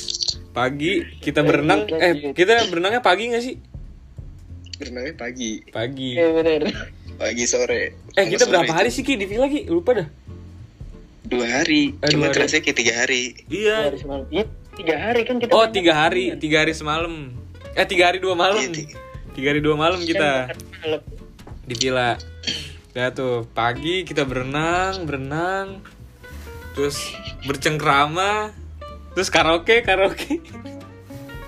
pagi 0.51 0.93
kita 1.19 1.41
berenang, 1.41 1.87
eh 1.91 2.33
kita 2.33 2.67
berenangnya 2.67 3.01
pagi 3.01 3.29
nggak 3.29 3.45
sih? 3.45 3.57
berenangnya 4.79 5.15
pagi 5.17 5.51
Pagi. 5.69 6.15
Iya 6.15 6.63
pagi 7.19 7.45
sore 7.45 7.99
Eh 8.15 8.25
kita 8.29 8.47
Sore 8.47 8.53
berapa 8.53 8.71
itu. 8.71 8.77
hari 8.77 8.91
sih 8.91 9.03
ki 9.03 9.15
di 9.15 9.27
villa 9.27 9.47
ki? 9.47 9.67
Lupa 9.67 9.91
dah. 9.93 10.07
Dua 11.29 11.47
hari 11.61 11.93
Eh, 12.01 12.09
cuma 12.09 12.33
terasa 12.33 12.59
kayak 12.59 12.75
tiga 12.75 12.95
hari 12.97 13.37
Iya. 13.47 13.93
hari 13.93 13.99
semalam. 14.01 14.25
Iya, 14.29 14.45
tiga 14.75 14.95
hari 14.97 15.21
kan 15.23 15.37
kita. 15.37 15.51
Oh 15.53 15.67
tiga 15.69 15.93
hari, 15.93 16.25
tiga 16.37 16.65
hari 16.65 16.73
semalam. 16.73 17.37
Eh 17.73 17.85
tiga 17.85 18.09
hari 18.09 18.19
dua 18.19 18.33
malam. 18.33 18.59
Iya, 18.59 18.73
tiga. 18.73 18.97
Tiga 19.37 19.47
hari 19.53 19.61
dua 19.61 19.77
malam 19.77 20.01
Kan 20.01 20.09
kita 20.09 20.31
di 21.63 21.75
villa. 21.77 22.17
Ya 22.91 23.13
tuh 23.13 23.47
pagi 23.49 24.03
kita 24.03 24.25
berenang, 24.25 25.07
berenang, 25.07 25.85
terus 26.75 26.99
bercengkrama, 27.47 28.51
terus 29.15 29.29
karaoke, 29.29 29.87
karaoke, 29.87 30.43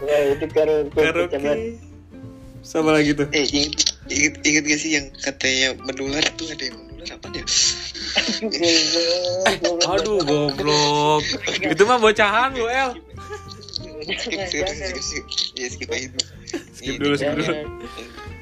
Wah 0.01 0.23
itu 0.31 0.47
karaoke. 0.47 0.95
Karaoke. 0.95 1.81
Sama 2.63 2.95
lagi 2.95 3.17
tuh. 3.17 3.27
eh 3.33 3.43
inget, 3.43 3.97
inget, 4.07 4.35
inget 4.47 4.63
gak 4.63 4.79
sih 4.79 4.91
yang 4.95 5.07
katanya 5.19 5.75
menular 5.83 6.23
tuh 6.39 6.47
ada 6.47 6.71
yang 6.71 6.79
apa 7.09 7.27
ya 7.33 7.45
Aduh 9.91 10.19
goblok. 10.23 11.23
Itu 11.73 11.83
mah 11.89 11.99
bocahan 11.99 12.53
lu 12.55 12.67
El. 12.67 12.97
skip 14.11 14.41
skip 14.49 14.67
skip 14.67 14.97
skip 14.99 15.25
ya 15.55 15.67
skip 15.71 15.89
aja 15.93 16.07
itu 16.09 16.21
Skip 16.75 16.95
dulu, 16.99 17.15
skip 17.15 17.37
dulu. 17.37 17.53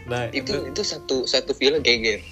Nah, 0.08 0.30
itu 0.32 0.54
itu 0.70 0.80
satu 0.80 1.28
satu 1.28 1.52
villa 1.52 1.76
geger 1.82 2.22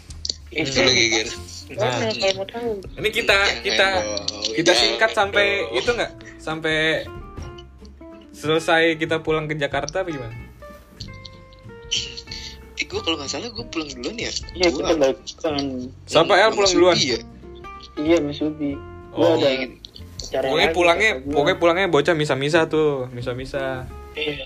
itu 0.48 0.80
geger 0.80 1.28
Mana 1.76 2.08
kalau 2.14 2.34
mau 2.40 2.46
tahu? 2.46 2.70
ini 2.96 3.08
kita 3.10 3.36
kita 3.60 3.88
kita 4.54 4.72
singkat 4.72 5.10
sampai 5.12 5.66
itu 5.74 5.90
nggak 5.90 6.12
sampai 6.38 7.04
selesai 8.30 8.94
kita 8.96 9.20
pulang 9.20 9.50
ke 9.50 9.58
Jakarta 9.58 10.06
apa 10.06 10.08
gimana? 10.08 10.45
Eh, 12.86 12.88
gue 12.88 13.00
kalau 13.02 13.16
nggak 13.18 13.26
salah 13.28 13.50
gue 13.50 13.66
pulang 13.66 13.90
duluan 13.90 14.14
ya 14.14 14.30
Iya 14.54 14.68
kita 14.70 14.92
balik 14.94 15.18
kan. 15.42 15.58
Siapa 16.06 16.32
El 16.38 16.50
pulang 16.54 16.70
duluan? 16.70 16.94
ya? 16.96 17.18
Iya 17.98 18.16
Mas 18.22 18.38
Ubi. 18.38 18.78
Oh, 19.10 19.34
Gua 19.34 19.42
ada 19.42 19.48
iya. 19.50 19.66
acara 20.22 20.46
Pokoknya 20.46 20.70
pulangnya 20.70 21.10
kata 21.10 21.24
gua. 21.24 21.34
pokoknya 21.34 21.56
pulangnya 21.58 21.86
bocah 21.88 22.14
misa-misa 22.14 22.60
tuh, 22.68 23.08
misa-misa. 23.10 23.88
Iya. 24.14 24.44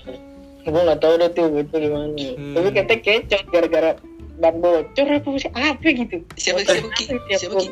Gue 0.61 0.81
nggak 0.81 0.99
tahu 0.99 1.13
deh 1.17 1.29
tuh 1.31 1.45
itu 1.53 1.75
gimana. 1.75 2.15
Hmm. 2.15 2.53
Tapi 2.55 2.67
katanya 2.73 2.97
kecot 3.01 3.43
gara-gara 3.49 3.91
ban 4.39 4.55
bocor 4.57 5.05
apa 5.05 5.27
sih 5.37 5.51
apa 5.53 5.85
gitu. 5.85 6.17
siapa 6.33 6.59
Motor 6.63 6.73
siapa 6.73 6.89
ki 6.89 7.03
siapa 7.05 7.55
ki 7.61 7.67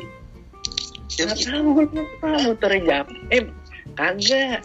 siapa 1.10 1.34
ki 1.34 1.44
tahu 1.50 1.66
gue 1.72 1.86
lupa 1.96 2.28
motornya 2.46 2.80
jam. 2.86 3.06
Eh 3.32 3.42
kagak. 3.96 4.60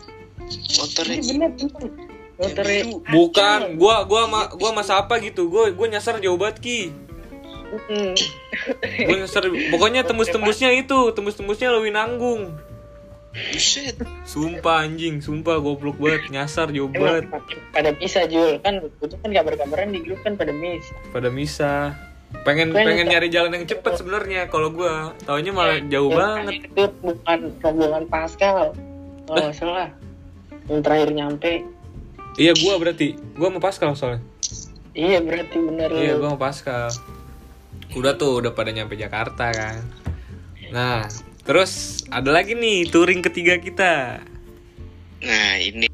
motornya 0.76 1.18
Ki. 1.18 1.28
bener 1.34 1.50
bener. 1.56 1.90
Biru. 2.36 3.00
Bukan, 3.08 3.80
gua 3.80 4.04
gua 4.04 4.28
sama 4.28 4.42
gua 4.56 4.70
sama 4.76 4.84
siapa 4.84 5.14
gitu. 5.24 5.48
Gua 5.48 5.72
gua 5.72 5.88
nyasar 5.88 6.20
jauh 6.20 6.36
banget 6.36 6.58
Ki. 6.60 6.80
Hmm. 7.88 8.14
Gua 9.08 9.16
nyasar 9.24 9.48
pokoknya 9.72 10.04
tembus-tembusnya 10.04 10.76
itu, 10.76 11.00
tembus-tembusnya 11.16 11.72
Lewi 11.76 11.92
Nanggung. 11.96 12.56
buset 13.36 14.00
Sumpah 14.24 14.88
anjing, 14.88 15.20
sumpah 15.20 15.60
goblok 15.60 16.00
banget, 16.00 16.32
nyasar 16.32 16.72
jauh 16.72 16.88
banget 16.88 17.28
pada 17.76 17.92
bisa 17.92 18.24
Jul 18.32 18.64
kan 18.64 18.80
itu 18.80 19.16
kan 19.20 19.28
kabar-kabaran 19.28 19.92
di 19.92 20.00
grup 20.08 20.24
kan 20.24 20.40
pada 20.40 20.56
bisa. 20.56 20.96
pada 21.12 21.28
misa. 21.28 21.92
Pengen 22.44 22.72
Gua 22.72 22.84
pengen 22.84 23.08
nyari 23.08 23.28
jalan 23.32 23.52
yang 23.56 23.68
cepet 23.68 23.96
sebenarnya 23.96 24.52
kalau 24.52 24.72
gua. 24.72 25.16
Taunya 25.24 25.52
malah 25.56 25.80
jauh 25.88 26.12
Yang 26.12 26.20
banget. 26.20 26.54
Itu 26.68 26.84
bukan 27.00 27.40
rombongan 27.64 28.04
Pascal. 28.12 28.76
Kalau 29.28 29.40
nggak 29.40 29.56
salah. 29.56 29.90
Yang 30.68 30.80
terakhir 30.84 31.10
nyampe. 31.16 31.54
Iya 32.36 32.54
gua 32.60 32.76
berarti. 32.80 33.16
Gua 33.40 33.48
mau 33.52 33.64
Pascal 33.64 33.96
soalnya. 33.96 34.24
Iya 34.96 35.20
berarti 35.20 35.56
bener 35.60 35.90
Iya, 35.92 36.20
gua 36.20 36.36
mau 36.36 36.42
Pascal. 36.42 36.92
Udah 37.96 38.16
tuh, 38.20 38.44
udah 38.44 38.52
pada 38.52 38.72
nyampe 38.76 39.00
Jakarta 39.00 39.52
kan. 39.52 39.84
Nah, 40.72 41.08
terus 41.48 42.04
ada 42.12 42.32
lagi 42.32 42.56
nih 42.56 42.92
touring 42.92 43.24
ketiga 43.24 43.56
kita. 43.60 44.20
nah 45.26 45.58
ini 45.58 45.90